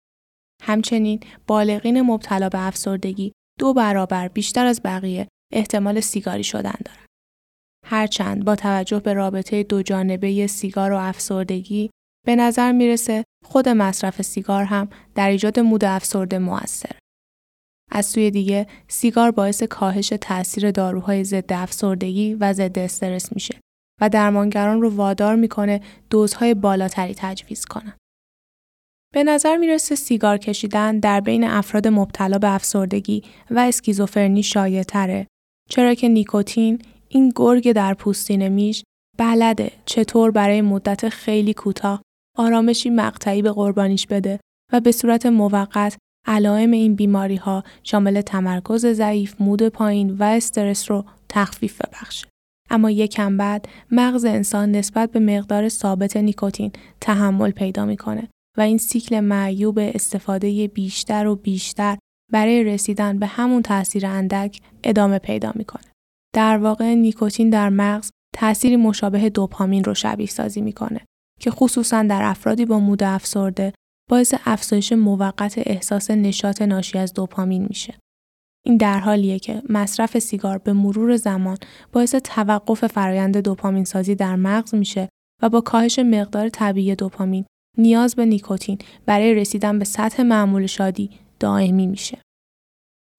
[0.64, 7.06] همچنین بالغین مبتلا به افسردگی دو برابر بیشتر از بقیه احتمال سیگاری شدن دارند.
[7.86, 11.90] هرچند با توجه به رابطه دو جانبه سیگار و افسردگی
[12.26, 16.96] به نظر می‌رسه خود مصرف سیگار هم در ایجاد مود افسرده موثر.
[17.92, 23.60] از سوی دیگه سیگار باعث کاهش تاثیر داروهای ضد افسردگی و ضد استرس میشه
[24.02, 27.94] و درمانگران رو وادار می‌کنه دوزهای بالاتری تجویز کنن.
[29.14, 35.28] به نظر می‌رسه سیگار کشیدن در بین افراد مبتلا به افسردگی و اسکیزوفرنی شایع تره
[35.70, 38.84] چرا که نیکوتین این گرگ در پوستین میش
[39.18, 42.02] بلده چطور برای مدت خیلی کوتاه
[42.38, 44.40] آرامشی مقطعی به قربانیش بده
[44.74, 50.92] و به صورت موقت علائم این بیماری ها شامل تمرکز ضعیف، مود پایین و استرس
[50.92, 52.28] رو تخفیف ببخشه.
[52.71, 58.77] اما یکم بعد مغز انسان نسبت به مقدار ثابت نیکوتین تحمل پیدا می‌کنه و این
[58.77, 61.97] سیکل معیوب استفاده بیشتر و بیشتر
[62.31, 65.91] برای رسیدن به همون تاثیر اندک ادامه پیدا می‌کنه.
[66.36, 71.01] در واقع نیکوتین در مغز تأثیری مشابه دوپامین رو شبیه سازی می‌کنه
[71.39, 73.73] که خصوصا در افرادی با مود افسرده
[74.10, 77.97] باعث افزایش موقت احساس نشاط ناشی از دوپامین میشه.
[78.65, 81.58] این در حالیه که مصرف سیگار به مرور زمان
[81.91, 85.10] باعث توقف فرایند دوپامین سازی در مغز میشه
[85.41, 87.45] و با کاهش مقدار طبیعی دوپامین
[87.78, 92.17] نیاز به نیکوتین برای رسیدن به سطح معمول شادی دائمی میشه.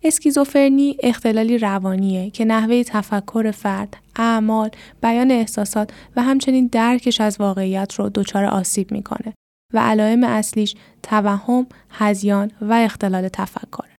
[0.05, 4.70] اسکیزوفرنی اختلالی روانیه که نحوه تفکر فرد، اعمال،
[5.02, 9.35] بیان احساسات و همچنین درکش از واقعیت رو دچار آسیب می‌کنه
[9.74, 13.91] و علائم اصلیش توهم، هزیان و اختلال تفکر.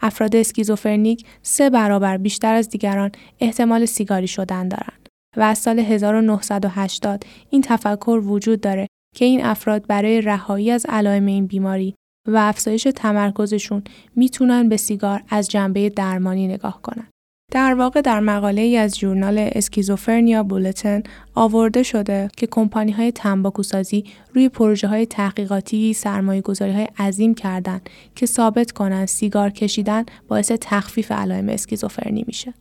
[0.00, 7.22] افراد اسکیزوفرنیک سه برابر بیشتر از دیگران احتمال سیگاری شدن دارند و از سال 1980
[7.50, 11.94] این تفکر وجود داره که این افراد برای رهایی از علائم این بیماری
[12.28, 13.82] و افزایش تمرکزشون
[14.16, 17.06] می‌تونن به سیگار از جنبه درمانی نگاه کنن.
[17.52, 21.02] در واقع در مقاله ای از ژورنال اسکیزوفرنیا بولتن
[21.34, 27.90] آورده شده که کمپانی های تنباکوسازی روی پروژه های تحقیقاتی سرمایه گذاری های عظیم کردند
[28.14, 32.54] که ثابت کنند سیگار کشیدن باعث تخفیف علائم اسکیزوفرنی میشه.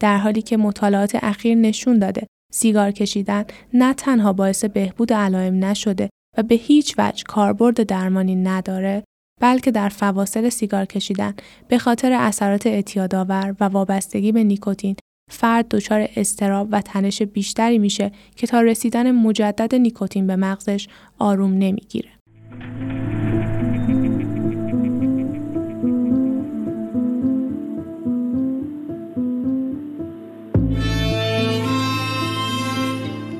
[0.00, 6.10] در حالی که مطالعات اخیر نشون داده سیگار کشیدن نه تنها باعث بهبود علائم نشده
[6.38, 9.04] و به هیچ وجه کاربرد درمانی نداره
[9.40, 11.34] بلکه در فواصل سیگار کشیدن
[11.68, 14.96] به خاطر اثرات اعتیادآور و وابستگی به نیکوتین
[15.30, 21.52] فرد دچار استراب و تنش بیشتری میشه که تا رسیدن مجدد نیکوتین به مغزش آروم
[21.52, 22.08] نمی‌گیره.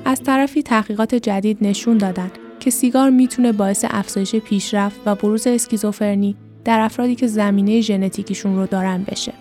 [0.05, 2.31] از طرفی تحقیقات جدید نشون دادن
[2.67, 8.67] که سیگار می‌تونه باعث افزایش پیشرفت و بروز اسکیزوفرنی در افرادی که زمینه ژنتیکیشون رو
[8.67, 9.33] دارن بشه.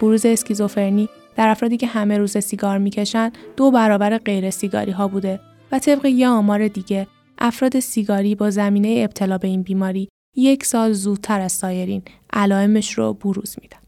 [0.00, 5.40] بروز اسکیزوفرنی در افرادی که همه روز سیگار می‌کشن دو برابر غیر سیگاری ها بوده
[5.72, 7.06] و طبق یه آمار دیگه
[7.38, 13.12] افراد سیگاری با زمینه ابتلا به این بیماری یک سال زودتر از سایرین علائمش رو
[13.12, 13.87] بروز میدن.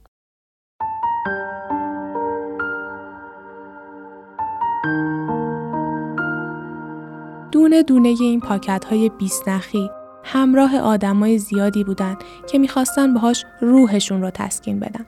[7.60, 9.90] دونه دونه این پاکت های بیست نخی
[10.24, 12.16] همراه آدمای زیادی بودن
[12.48, 15.06] که می‌خواستن باهاش روحشون رو تسکین بدن.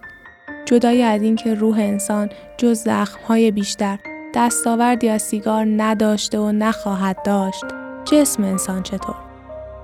[0.67, 3.99] جدای از اینکه روح انسان جز زخمهای بیشتر
[4.35, 7.65] دستاوردی از سیگار نداشته و نخواهد داشت
[8.05, 9.17] جسم انسان چطور؟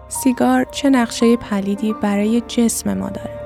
[0.09, 3.38] سیگار چه نقشه پلیدی برای جسم ما داره؟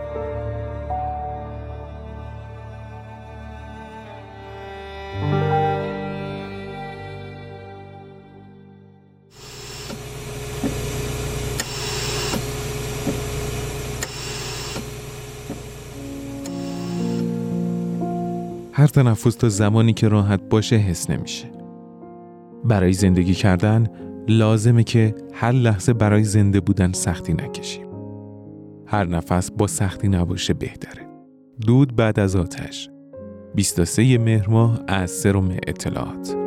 [18.82, 21.52] هر تنفس تا زمانی که راحت باشه حس نمیشه.
[22.64, 23.86] برای زندگی کردن
[24.28, 27.86] لازمه که هر لحظه برای زنده بودن سختی نکشیم.
[28.86, 31.06] هر نفس با سختی نباشه بهتره.
[31.66, 32.90] دود بعد از آتش
[33.54, 36.41] 23 مهر ماه از سرم اطلاعات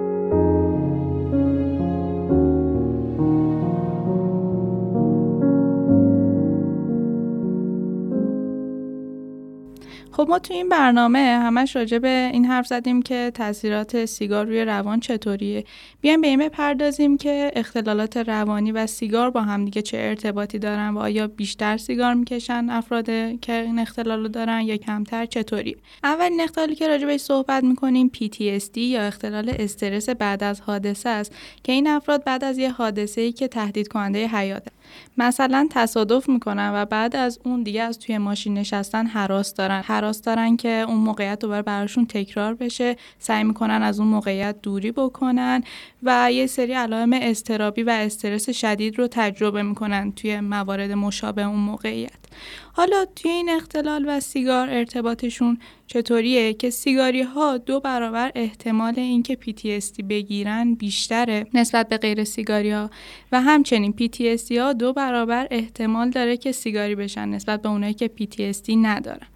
[10.16, 14.66] خب ما تو این برنامه همش راجع به این حرف زدیم که تاثیرات سیگار روی
[14.66, 15.64] روان چطوریه.
[16.02, 20.90] بیایم به این بپردازیم که اختلالات روانی و سیگار با هم دیگه چه ارتباطی دارن
[20.90, 23.06] و آیا بیشتر سیگار می‌کشن افراد
[23.40, 28.12] که این اختلال رو دارن یا کمتر چطوری؟ اولین اختلالی که راجع بهش صحبت می‌کنیم
[28.16, 33.22] PTSD یا اختلال استرس بعد از حادثه است که این افراد بعد از یه حادثه
[33.22, 34.72] ای که تهدید کننده حیاته.
[35.18, 39.82] مثلا تصادف می‌کنن و بعد از اون دیگه از توی ماشین نشستن حراس دارن.
[39.82, 42.96] حراس دارن که اون موقعیت دوباره براشون تکرار بشه.
[43.20, 45.64] سعی می‌کنن از اون موقعیت دوری بکنن
[46.04, 51.60] و یه سری علائم استرابی و استرس شدید رو تجربه می‌کنن توی موارد مشابه اون
[51.60, 52.25] موقعیت.
[52.74, 59.38] حالا توی این اختلال و سیگار ارتباطشون چطوریه؟ که سیگاری ها دو برابر احتمال اینکه
[59.42, 62.90] PTSD بگیرن بیشتره نسبت به غیر سیگاری ها
[63.32, 68.12] و همچنین PTSD ها دو برابر احتمال داره که سیگاری بشن نسبت به اونایی که
[68.20, 69.28] PTSD ندارن.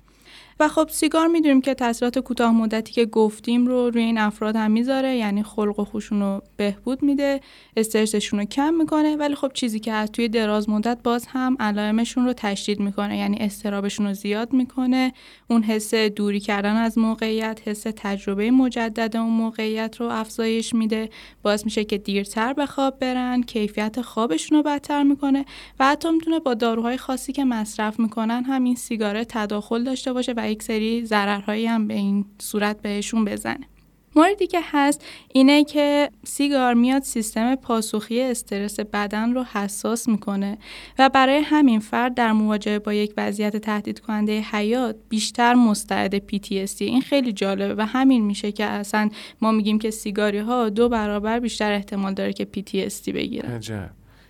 [0.62, 4.72] و خب سیگار می‌دونیم که تاثیرات کوتاه مدتی که گفتیم رو روی این افراد هم
[4.72, 7.40] می‌ذاره یعنی خلق و خوشون رو بهبود میده
[7.78, 12.26] استرسشون رو کم می‌کنه ولی خب چیزی که از توی دراز مدت باز هم علائمشون
[12.26, 15.14] رو تشدید می‌کنه یعنی استرابشون رو زیاد می‌کنه.
[15.48, 21.10] اون حس دوری کردن از موقعیت حس تجربه مجدد اون موقعیت رو افزایش میده.
[21.44, 25.46] باعث میشه که دیرتر به خواب برن کیفیت خوابشون رو بدتر می‌کنه
[25.80, 30.49] و حتی می‌تونه با داروهای خاصی که مصرف می‌کنن همین سیگاره تداخل داشته باشه و
[30.50, 33.68] یک سری ضررهایی هم به این صورت بهشون بزنه.
[34.16, 40.58] موردی که هست اینه که سیگار میاد سیستم پاسخی استرس بدن رو حساس می‌کنه
[41.00, 46.82] و برای همین فرد در مواجهه با یک وضعیت تهدید کننده حیات بیشتر مستعد PTSD
[46.82, 49.10] این خیلی جالبه و همین میشه که اصلا
[49.42, 53.52] ما میگیم که سیگاری ها دو برابر بیشتر احتمال داره که PTSD بگیرن.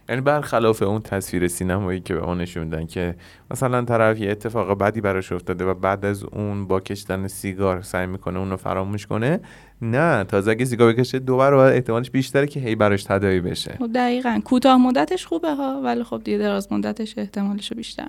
[0.09, 3.15] یعنی برخلاف اون تصویر سینمایی که به ما نشوندن که
[3.51, 8.07] مثلا طرف یه اتفاق بدی براش افتاده و بعد از اون با کشتن سیگار سعی
[8.07, 9.39] می‌کنه اونو فراموش کنه
[9.81, 13.75] نه تازه اگه سیگار بکشه دو برابر احتمالش بیشتره که هی براش تداعی بشه.
[13.79, 14.39] خب دقیقا.
[14.45, 18.07] کوتاه مدتش خوبه ها ولی خب دیگه دراز مدتش احتمالش بیشتر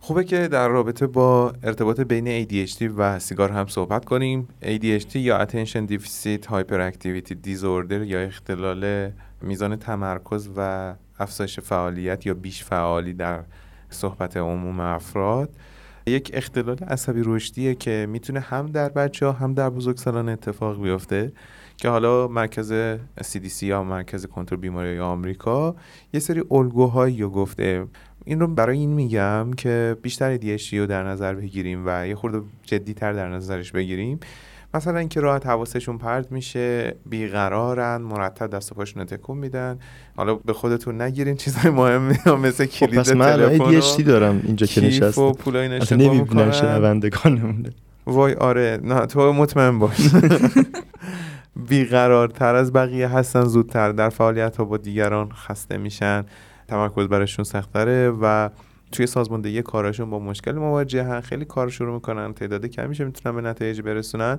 [0.00, 4.48] خوبه که در رابطه با ارتباط بین ADHD و سیگار هم صحبت کنیم.
[4.62, 9.10] ADHD یا Attention Deficit Hyperactivity Disorder یا اختلال
[9.42, 13.44] میزان تمرکز و افزایش فعالیت یا بیش فعالی در
[13.90, 15.50] صحبت عموم افراد.
[16.06, 21.32] یک اختلال عصبی رشدیه که می‌تونه هم در بچه ها هم در بزرگسالان اتفاق بیفته
[21.76, 22.72] که حالا مرکز
[23.20, 25.76] CDC یا مرکز کنترل بیماری آمریکا
[26.12, 27.86] یه سری الگوهایی رو گفته.
[28.24, 32.42] این رو برای این میگم که بیشتر دیشی رو در نظر بگیریم و یه خورده
[32.62, 34.20] جدیتر در نظرش بگیریم.
[34.74, 39.78] مثلا اینکه راحت حواسشون پرت میشه بیقرارن مرتب دست و پاشون تکون میدن.
[40.16, 42.14] حالا به خودتون نگیرین چیزای مهمی
[42.46, 45.86] مثل کلید خب پس من تلفن دارم اینجا که نشستم و پولای
[46.52, 47.70] شنوندگانمونه
[48.06, 48.80] وای آره.
[48.82, 49.96] نه تو مطمئن باش.
[51.68, 56.24] بیقرارتر از بقیه هستن زودتر در فعالیت ها با دیگران خسته میشن.
[56.68, 58.48] تمرکز برشون سختره و
[58.92, 63.80] توی سازماندهی کارشون با مشکل مواجهن خیلی کار شروع می‌کنن تعداد کمی می‌تونن به نتایج
[63.80, 64.38] برسونن.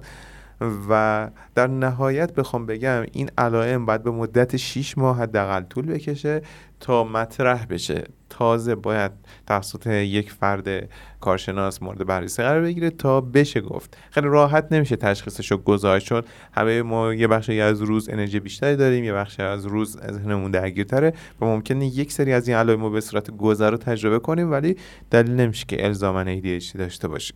[0.90, 6.42] و در نهایت بخوام بگم این علائم باید به مدت 6 ماه حداقل طول بکشه
[6.80, 8.04] تا مطرح بشه.
[8.30, 9.12] تازه باید
[9.48, 10.90] توسط یک فرد
[11.22, 13.98] کارشناس مورد بررسی قرار بگیره تا بشه گفت.
[14.12, 16.22] خیلی راحت نمیشه تشخیصش رو گذاشت چون
[16.54, 21.14] همه ما یه بخشی از روز انرژی بیشتری داریم یه بخشی از روز ذهنمون درگیرتره
[21.42, 24.76] و ممکنه یک سری از این علائم رو به صورت گذر رو تجربه کنیم ولی
[25.12, 27.36] دلیل نمیشه که الزاما ADHD داشته باشیم.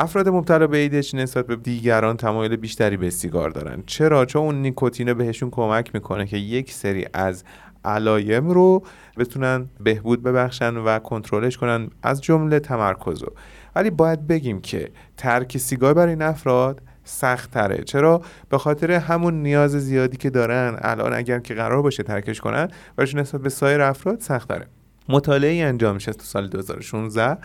[0.00, 3.82] افراد مبتلا به ADHD نسبت به دیگران تمایل بیشتری به سیگار دارن.
[3.86, 7.44] چرا؟ چون اون نیکوتین بهشون کمک می‌کنه که یک سری از
[7.84, 8.82] علایم رو
[9.18, 13.32] بتونن بهبود ببخشن و کنترلش کنن از جمله تمرکز رو.
[13.76, 19.42] ولی باید بگیم که ترک سیگار برای این افراد سخت تره چرا؟ به خاطر همون
[19.42, 23.80] نیاز زیادی که دارن الان اگر که قرار باشه ترکش کنن برایشون نسبت به سایر
[23.80, 24.66] افراد سخت تره
[25.08, 27.38] مطالعه انجام میشه تو سال 2016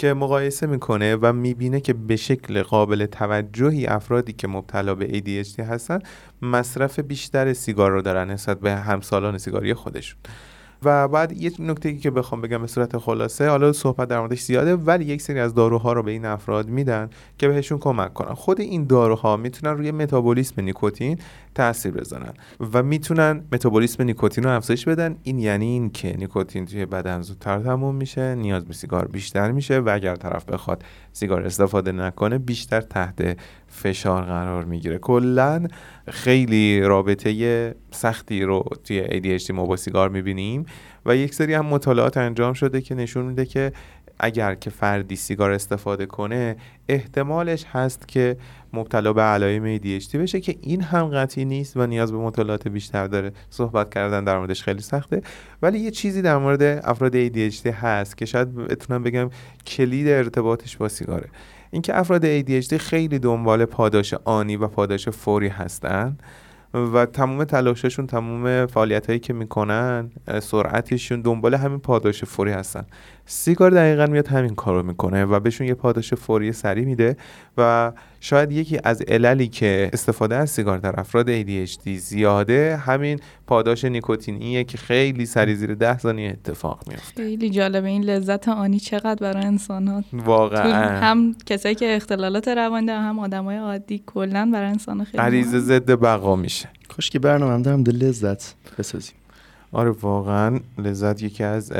[0.00, 5.60] که مقایسه می‌کنه و می‌بینه که به شکل قابل توجهی افرادی که مبتلا به ADHD
[5.60, 5.98] هستن
[6.42, 10.20] مصرف بیشتر سیگار رو دارن نسبت به همسالان سیگاری خودشون.
[10.82, 14.76] و بعد یه نکته که بخوام بگم به صورت خلاصه حالا صحبت در موردش زیاده
[14.76, 18.34] ولی یک سری از داروها رو به این افراد میدن که بهشون کمک کنن.
[18.34, 21.18] خود این داروها می‌تونن روی متابولیسم نیکوتین
[21.54, 22.32] تاثیر بزنن
[22.72, 25.16] و می‌تونن متابولیسم نیکوتین رو افزایش بدن.
[25.22, 29.78] این یعنی این که نیکوتین توی بدن زودتر تموم میشه نیاز به سیگار بیشتر میشه
[29.78, 33.38] و اگر طرف بخواد سیگار استفاده نکنه بیشتر تحت
[33.70, 34.98] فشار قرار می‌گیره.
[34.98, 35.66] کلا
[36.08, 40.66] خیلی رابطه سختی رو توی ADHD ما با سیگار می‌بینیم
[41.06, 43.72] و یک سری هم مطالعات انجام شده که نشون میده که
[44.22, 46.56] اگر که فردی سیگار استفاده کنه
[46.88, 48.36] احتمالش هست که
[48.72, 53.06] مبتلا به علائم ADHD بشه که این هم قطعی نیست و نیاز به مطالعات بیشتر
[53.06, 53.32] داره.
[53.50, 55.22] صحبت کردن در موردش خیلی سخته.
[55.62, 59.30] ولی یه چیزی در مورد افراد ADHD هست که شاید بتونم بگم
[59.66, 61.28] کلید ارتباطش با سیگاره.
[61.70, 66.16] اینکه افراد ADHD خیلی دنبال پاداش آنی و پاداش فوری هستن
[66.74, 70.10] و تمام تلاششون تمام فعالیت هایی که می‌کنن
[70.42, 72.86] سرعتشون دنبال همین پاداش فوری هستن.
[73.32, 77.16] سیگار دقیقا میاد همین کار رو می‌کنه و بهشون یه پاداش فوری سریع میده
[77.58, 83.84] و شاید یکی از عللی که استفاده از سیگار در افراد ADHD زیاده همین پاداش
[83.84, 89.20] نیکوتینیه که خیلی سریع زیر ده ثانیه اتفاق میفته خیلی جالبه این لذت آنی چقدر
[89.20, 94.68] برای انسان ها واقعا هم کسایی که اختلالات روان دارن هم آدمای عادی کلا برای
[94.68, 96.68] انسان خیلی غریزه ضد بقا میشه.
[96.88, 99.14] کاش که برنامه هم دارم لذت بسازیم.
[99.72, 101.72] آره واقعا لذت یکی از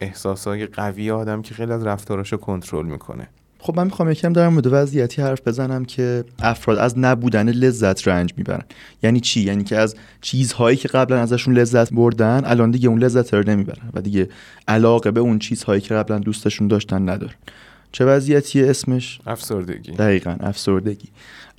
[0.00, 3.28] احساسای قوی آدم که خیلی از رفتاراشو کنترل می‌کنه.
[3.62, 8.34] خب من می‌خوام یکم در مورد وضعیتی حرف بزنم که افراد از نبودن لذت رنج
[8.36, 8.64] می‌برن.
[9.02, 13.34] یعنی چی؟ یعنی که از چیزهایی که قبلا ازشون لذت بردن الان دیگه اون لذت
[13.34, 14.28] رو نمی‌برن و دیگه
[14.68, 17.34] علاقه به اون چیزهایی که قبلا دوستشون داشتن ندارن.
[17.92, 19.92] چه وضعیتی اسمش؟ افسردگی.
[19.92, 21.08] دقیقا افسردگی.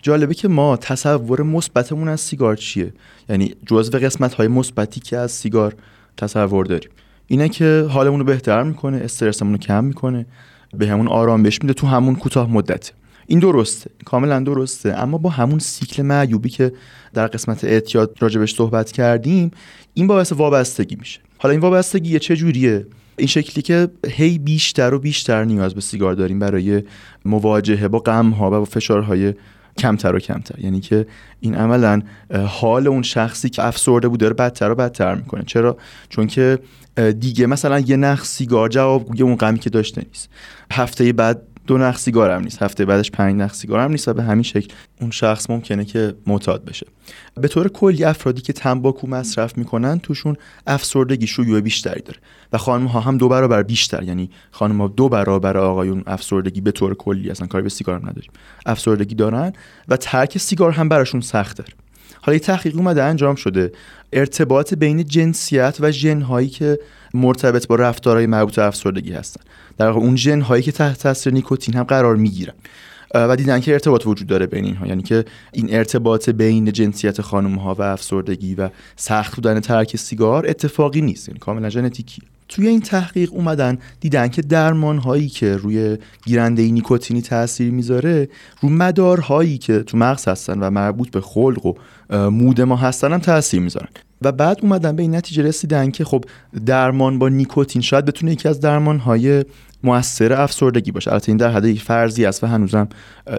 [0.01, 2.93] جالبه که ما تصور مثبتمون از سیگار چیه؟
[3.29, 5.75] یعنی جزو قسمت های مثبتی که از سیگار
[6.17, 6.89] تصور داریم.
[7.31, 10.25] اینه که حالمون رو بهتر می‌کنه استرسمون رو کم می‌کنه
[10.73, 12.91] به همون آرامش میده تو همون کوتاه مدت.
[13.27, 14.93] این درسته کاملا درسته.
[14.97, 16.71] اما با همون سیکل معیوبی که
[17.13, 19.51] در قسمت اعتیاد راجبش صحبت کردیم
[19.93, 21.19] این باعث وابستگی میشه.
[21.37, 22.85] حالا این وابستگی چه جوریه؟
[23.17, 26.83] این شکلی که هی بیشتر و بیشتر نیاز به سیگار داریم برای
[27.25, 29.33] مواجهه با غم ها و با فشارهای
[29.77, 30.59] کمتر و کمتر.
[30.59, 31.05] یعنی که
[31.39, 32.01] این عملا
[32.47, 35.43] حال اون شخصی که افسرده بود داره بدتر و بدتر می‌کنه.
[35.43, 35.77] چرا؟
[36.09, 36.59] چون که
[37.19, 40.29] دیگه مثلا یه نخ سیگار جوابگوی اون غمی که داشته نیست.
[40.71, 42.63] هفته بعد دو نخ سیگار هم نیست.
[42.63, 46.15] هفته بعدش پنج نخ سیگار هم نیست و به همین شکل اون شخص ممکنه که
[46.27, 46.87] معتاد بشه.
[47.35, 50.35] به طور کلی افرادی که تنباکو مصرف می‌کنن توشون
[50.67, 52.19] افسردگی شیوع بیشتری داره
[52.53, 54.03] و خانم ها هم دو برابر بیشتر.
[54.03, 58.09] یعنی خانم ها دو برابر آقایون افسردگی به طور کلی اصلا کاری به سیگار هم
[58.09, 58.31] نداریم.
[58.65, 59.53] افسردگی دارن
[59.87, 61.73] و ترک سیگار هم براشون سخت داره
[62.21, 63.71] حالا یه تحقیق اومده انجام شده.
[64.13, 66.79] ارتباط بین جنسیت و ژنهایی که
[67.13, 69.41] مرتبط با رفتارهای مربوط به افسردگی هستن.
[69.77, 72.53] در واقع اون ژنهایی که تحت تاثیر نیکوتین هم قرار می‌گیرن.
[73.13, 74.87] و دیدن که ارتباط وجود داره بین اینها.
[74.87, 80.45] یعنی که این ارتباط بین جنسیت خانم ها و افسردگی و سخت بودن ترک سیگار
[80.49, 81.27] اتفاقی نیست.
[81.27, 82.21] یعنی کاملا ژنتیکی
[82.51, 88.29] توی این تحقیق اومدن دیدن که درمان هایی که روی گیرنده نیکوتینی تاثیر می‌ذاره
[88.61, 91.73] رو مدارهایی که تو مغز هستن و مربوط به خلق و
[92.29, 93.89] مود ما هستن هم تاثیر می‌ذارن.
[94.21, 96.25] و بعد اومدن به این نتیجه رسیدن که خب
[96.65, 99.45] درمان با نیکوتین شاید بتونه یکی از درمان های
[99.83, 101.11] موثر افسردگی باشه.
[101.11, 102.87] البته این در حد یک فرضی است و هنوزم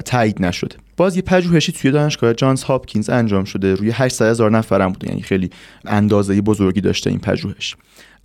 [0.04, 0.76] تایید نشده.
[0.96, 3.74] باز یه پژوهشی توی دانشگاه جانز هاپکینز انجام شده.
[3.74, 5.08] روی 800 هزار نفرم بوده.
[5.08, 5.50] یعنی خیلی
[5.84, 7.76] اندازه بزرگی داشته این پژوهش.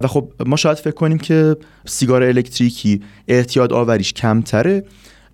[0.02, 4.84] و خب ما شاید فکر کنیم که سیگار الکتریکی اعتیاد آوریش کمتره.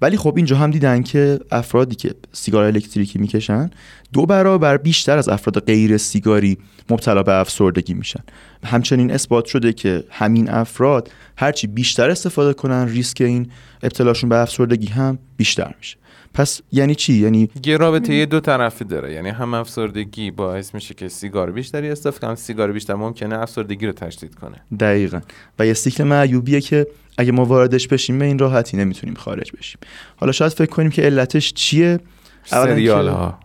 [0.03, 3.69] ولی خب اینجا هم دیدن که افرادی که سیگار الکتریکی می‌کشن
[4.13, 6.57] دو برابر بیشتر از افراد غیر سیگاری
[6.89, 8.23] مبتلا به افسردگی میشن.
[8.65, 13.51] همچنین اثبات شده که همین افراد هرچی بیشتر استفاده کنن ریسک این
[13.83, 15.97] ابتلاشون به افسردگی هم بیشتر میشه.
[16.33, 19.13] پس یعنی چی؟ یعنی یه رابطه یه دو طرفی داره.
[19.13, 22.35] یعنی هم افسردگی باعث میشه که سیگار بیشتری استفاده کنن.
[22.35, 24.55] سیگار بیشتر ممکنه افسردگی رو تشدید کنه.
[24.79, 25.19] دقیقا.
[25.59, 26.87] و یه سیکل معیوبیه که
[27.17, 29.79] اگه ما واردش بشیم به این راحتی نمی‌تونیم خارج بشیم.
[30.15, 31.99] حالا شاید فکر کنیم که علتش چیه؟
[32.45, 33.39] سریال ها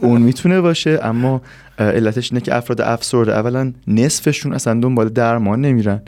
[0.00, 1.42] اون می‌تونه باشه اما
[1.78, 3.32] علتش اینه که افراد افسرده.
[3.32, 6.02] اولا نصفشون اصلا دنبال درمان نمیرن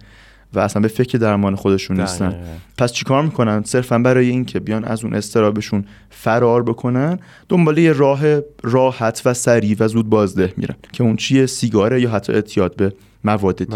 [0.54, 2.34] و اصلا به فکر درمان خودشون نیستن.
[2.78, 7.18] پس چیکار می‌کنن؟ صرفا برای اینکه بیان از اون استرابشون فرار بکنن
[7.48, 8.20] دنبال یه راه
[8.62, 12.92] راحت و سریع و زود بازده میرن که اون چیه؟ سیگاره یا حتی اعتیاد به
[13.24, 13.74] مواد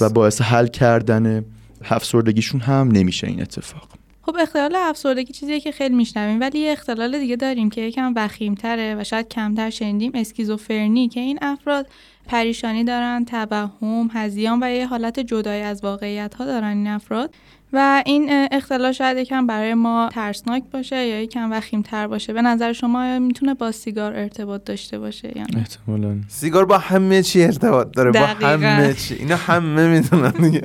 [0.00, 1.44] و باعث حل کردن
[1.88, 3.88] افسردگیشون هم نمیشه این اتفاق.
[4.22, 8.96] خب اختلال افسردگی چیزیه که خیلی میشنویم ولی یه اختلال دیگه داریم که یکم وخیمتره
[8.98, 11.86] و شاید کمتر شنیدیم اسکیزوفرنی که این افراد
[12.26, 17.34] پریشانی دارن توهم هزیان و یه حالت جدای از واقعیت ها دارن این افراد.
[17.72, 22.32] و این اختلال شاید یکم برای ما ترسناک باشه یا یکم وخیم تر باشه.
[22.32, 26.16] به نظر شما می‌تونه با سیگار ارتباط داشته باشه یعنی احتمالاً.
[26.28, 28.56] سیگار با همه چی ارتباط داره دقیقا.
[28.56, 29.14] با همه چی.
[29.14, 30.62] اینا همه می‌دونن دیگه.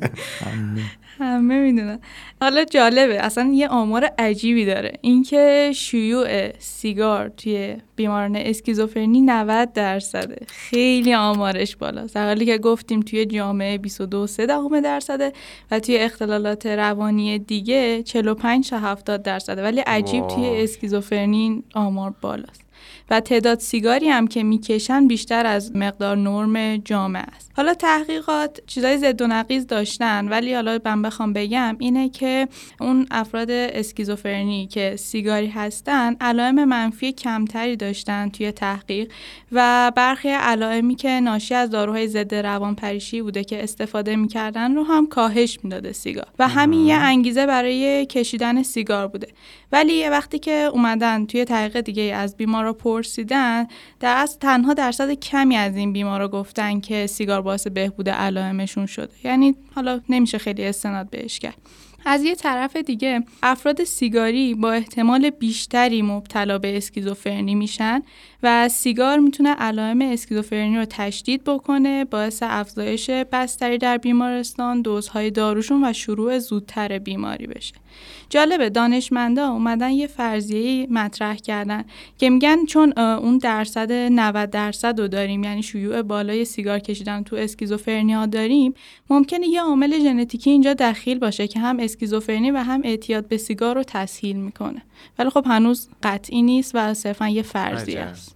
[1.17, 1.99] همه می‌دونن.
[2.41, 4.93] حالا جالبه اصلا یه آمار عجیبی داره.
[5.01, 10.45] اینکه شیوع سیگار توی بیماران اسکیزوفرنی 90 درصده.
[10.47, 14.45] خیلی آمارش بالا در حالی که گفتیم توی جامعه 22 3
[14.83, 15.33] درصده
[15.71, 19.63] و توی اختلالات روانی دیگه 45 تا 70 درصده.
[19.63, 22.70] ولی عجیب توی اسکیزوفرنی آمار بالاست.
[23.09, 27.51] و تعداد سیگاری هم که می‌کشن بیشتر از مقدار نرم جامعه است.
[27.55, 32.47] حالا تحقیقات چیزای ضد و نقیض داشتن ولی حالا من بخوام بگم اینه که
[32.79, 39.11] اون افراد اسکیزوفرنی که سیگاری هستن علائم منفی کمتری داشتن توی تحقیق
[39.51, 45.07] و برخی علائمی که ناشی از داروهای ضد روانپریشی بوده که استفاده می‌کردن رو هم
[45.07, 46.27] کاهش می‌داده سیگار.
[46.39, 49.27] و همین یه انگیزه برای کشیدن سیگار بوده.
[49.71, 53.67] ولی یه وقتی که اومدن توی تحقیق دیگه از بیمارا پرسیدن
[53.99, 59.13] در اصل تنها درصد کمی از این بیمارا گفتن که سیگار باعث بهبود علائمشون شده.
[59.23, 61.57] یعنی حالا نمیشه خیلی استناد بهش کرد.
[62.05, 68.01] از یه طرف دیگه افراد سیگاری با احتمال بیشتری مبتلا به اسکیزوفرنی میشن
[68.43, 75.83] و سیگار می‌تونه علائم اسکیزوفرنی رو تشدید بکنه باعث افزایش بستری در بیمارستان دوزهای داروشون
[75.83, 77.80] و شروع زودتر بیماری بشه.
[78.29, 81.83] جالبه دانشمندا اومدن یه فرضیه مطرح کردن
[82.17, 87.35] که میگن چون اون درصد 90 درصد رو داریم یعنی شیوع بالای سیگار کشیدن تو
[87.35, 88.73] اسکیزوفرنی ها داریم
[89.09, 93.75] ممکنه یه عامل ژنتیکی اینجا دخیل باشه که هم اسکیزوفرنی و هم اعتیاد به سیگار
[93.75, 94.81] رو تسهیل می‌کنه.
[95.19, 98.35] ولی خب هنوز قطعی نیست و صرفا یه فرضیه است.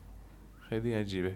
[0.70, 1.36] خیلی عجیبه.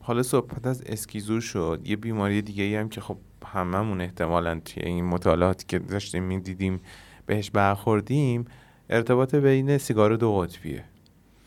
[0.00, 1.80] حالا صحبت از اسکیزو شد.
[1.84, 3.16] یه بیماری دیگه ای هم که خب
[3.46, 6.80] هممون احتمالا توی این مطالعاتی که داشتیم می‌دیدیم
[7.28, 8.44] بهش برخوردیم
[8.90, 10.84] ارتباط بین سیگار دو قطبیه.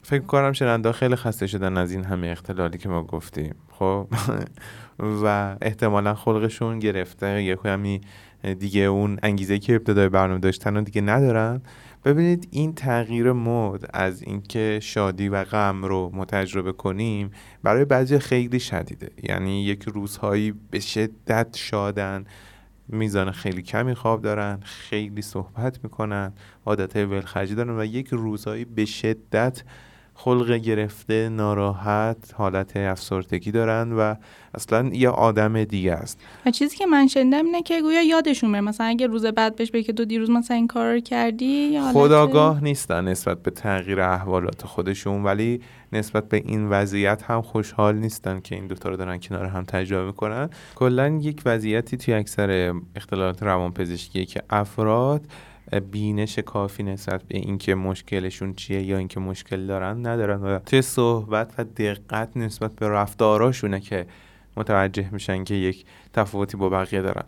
[0.04, 3.56] فکر کنم شننده خیلی خسته شدن از این همه اختلالی که ما گفتیم.
[3.72, 4.08] خب؟
[5.24, 7.44] و احتمالا خلقشون گرفته.
[7.44, 8.02] یه کمی
[8.60, 11.62] دیگه اون انگیزه که ابتدای برنامه داشتن و دیگه ندارن.
[12.06, 17.32] ببینید این تغییر مد از اینکه شادی و غم رو متجربه کنیم
[17.64, 19.10] برای بعضی خیلی شدیده.
[19.24, 22.26] یعنی یک روزهایی به شدت شادن.
[22.92, 26.34] میزان خیلی کمی خواب دارن خیلی صحبت می‌کنن
[26.66, 29.64] عادت ولخرجی دارن و یک روزهایی به شدت
[30.16, 34.16] خلق گرفته ناراحت حالت افسردگی دارن و
[34.56, 36.20] اصلا یه آدم دیگه است.
[36.46, 39.72] و چیزی که من شنیدم اینه که گویا یادشون میره مثلا اگه روز بعد بهش
[39.72, 43.52] بگه که تو دیروز مثلا این کار رو کردی یا حالت- خداگاه نیستن نسبت به
[43.52, 45.62] تغییر احوالات خودشون ولی
[45.94, 50.06] نسبت به این وضعیت هم خوشحال نیستن که این دوتا رو دارن کنار هم تجربه
[50.06, 50.50] می‌کنن.
[50.76, 55.22] کلا یک وضعیتی توی اکثر اختلالات روانپزشکیه که افراد
[55.92, 61.54] بینش کافی نسبت به اینکه مشکلشون چیه یا اینکه مشکل دارن ندارن و توی صحبت
[61.58, 64.06] و دقت نسبت به رفتاراشونه که
[64.58, 67.24] متوجه میشن که یک تفاوتی با بقیه دارن.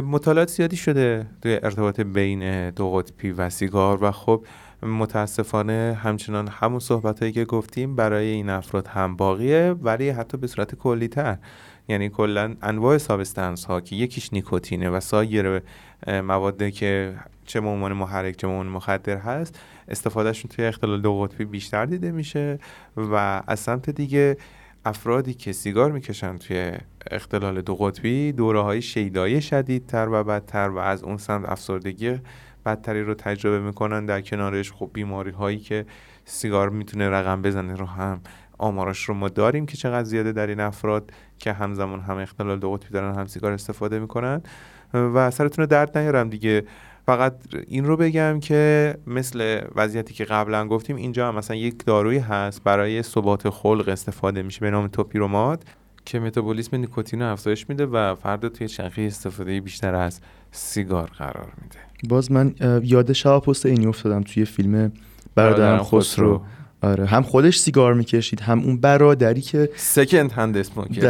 [0.00, 4.44] مطالعات زیادی شده توی ارتباط بین دو قطبی و سیگار و خب
[4.82, 10.46] متاسفانه همچنان همون صحبت هایی که گفتیم برای این افراد هم باقیه ولی حتی به
[10.46, 11.38] صورت کلی تر
[11.88, 15.62] یعنی کلا انواع substance ها که یکیش نیکوتینه و سایر
[16.06, 17.14] مواد که
[17.46, 22.58] چه به عنوان محرک چه مخدر هست استفاده‌شون توی اختلال دو قطبی بیشتر دیده میشه
[22.96, 24.36] و از سمت دیگه
[24.84, 26.72] افرادی که سیگار می‌کشن توی
[27.10, 32.20] اختلال دو قطبی دوره های شیدایی شدیدتر و بدتر و از اون سمت افسردگی
[32.68, 35.86] بدتری رو تجربه می‌کنن در کنارش خب بیماری هایی که
[36.24, 38.20] سیگار می‌تونه رقم بزنه رو هم
[38.58, 42.72] آمارش رو ما داریم که چقدر زیاده در این افراد که همزمان هم اختلال دو
[42.72, 44.42] قطبی دارن هم سیگار استفاده می‌کنن.
[44.94, 46.64] و سرتون درد نیارم دیگه.
[47.06, 47.34] فقط
[47.66, 52.64] این رو بگم که مثل وضعیتی که قبلا گفتیم اینجا هم مثلا یک دارویی هست
[52.64, 55.62] برای ثبات خلق استفاده میشه به نام توپیرومات.
[56.08, 60.20] که متابولیسم نیکوتین رو افزایش میده و فرد توی چرخه استفاده بیشتر از
[60.52, 61.78] سیگار قرار میده.
[62.08, 64.92] باز من یاد شب پست اینی افتادم توی فیلم
[65.34, 66.42] برادرم خسرو.
[66.82, 71.00] آره هم خودش سیگار می‌کشید هم اون برادری که سکند هند اسموکر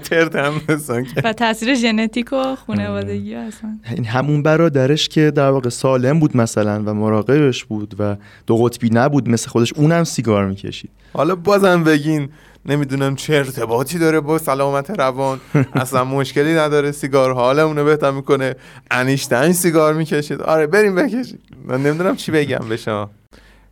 [0.00, 0.80] فرد هند
[1.24, 3.78] و تاثیر ژنتیک و خانوادگی اصلا.
[3.94, 8.16] این همون برادرش که در واقع سالم بود مثلا و مراقبش بود و
[8.46, 10.90] دو قطبی نبود مثل خودش اونم سیگار می‌کشید.
[11.12, 12.28] حالا بازم بگین
[12.66, 15.40] نمی‌دونم چه ارتباطی داره با سلامت روان.
[15.74, 18.54] اصلا مشکلی نداره سیگار حالمونو بهتر می‌کنه.
[18.90, 20.42] انیشتین سیگار می‌کشید.
[20.42, 21.40] آره بریم بکشید.
[21.64, 23.10] من نمی‌دونم چی بگم به شما.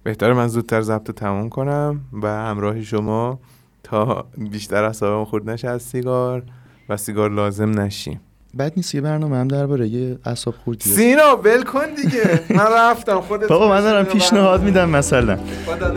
[0.02, 3.40] بهتر من زودتر ضبط تموم کنم و همراه شما
[3.82, 6.42] تا بیشتر اصابم خورد نشه از سیگار
[6.88, 8.20] و سیگار لازم نشیم
[8.54, 10.90] بعد نیست یه برنامه هم درباره یه اعصاب خوردی.
[10.90, 12.40] سینا ول کن دیگه.
[12.50, 13.20] من رفتم.
[13.20, 15.38] خودت بابا من دارم پیشنهاد میدم مثلا.
[15.66, 15.94] خدا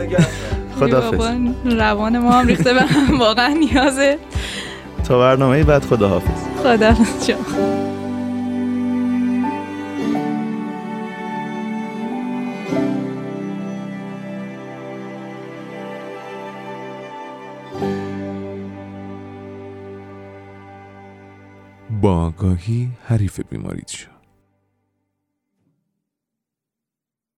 [1.64, 3.18] روان ما هم ریخته به هم.
[3.18, 4.18] واقعا نیازه.
[5.04, 6.94] تا برنامه بعد خدا حافظ خدا
[22.02, 24.21] با آگاهی حریف بیماریت شو.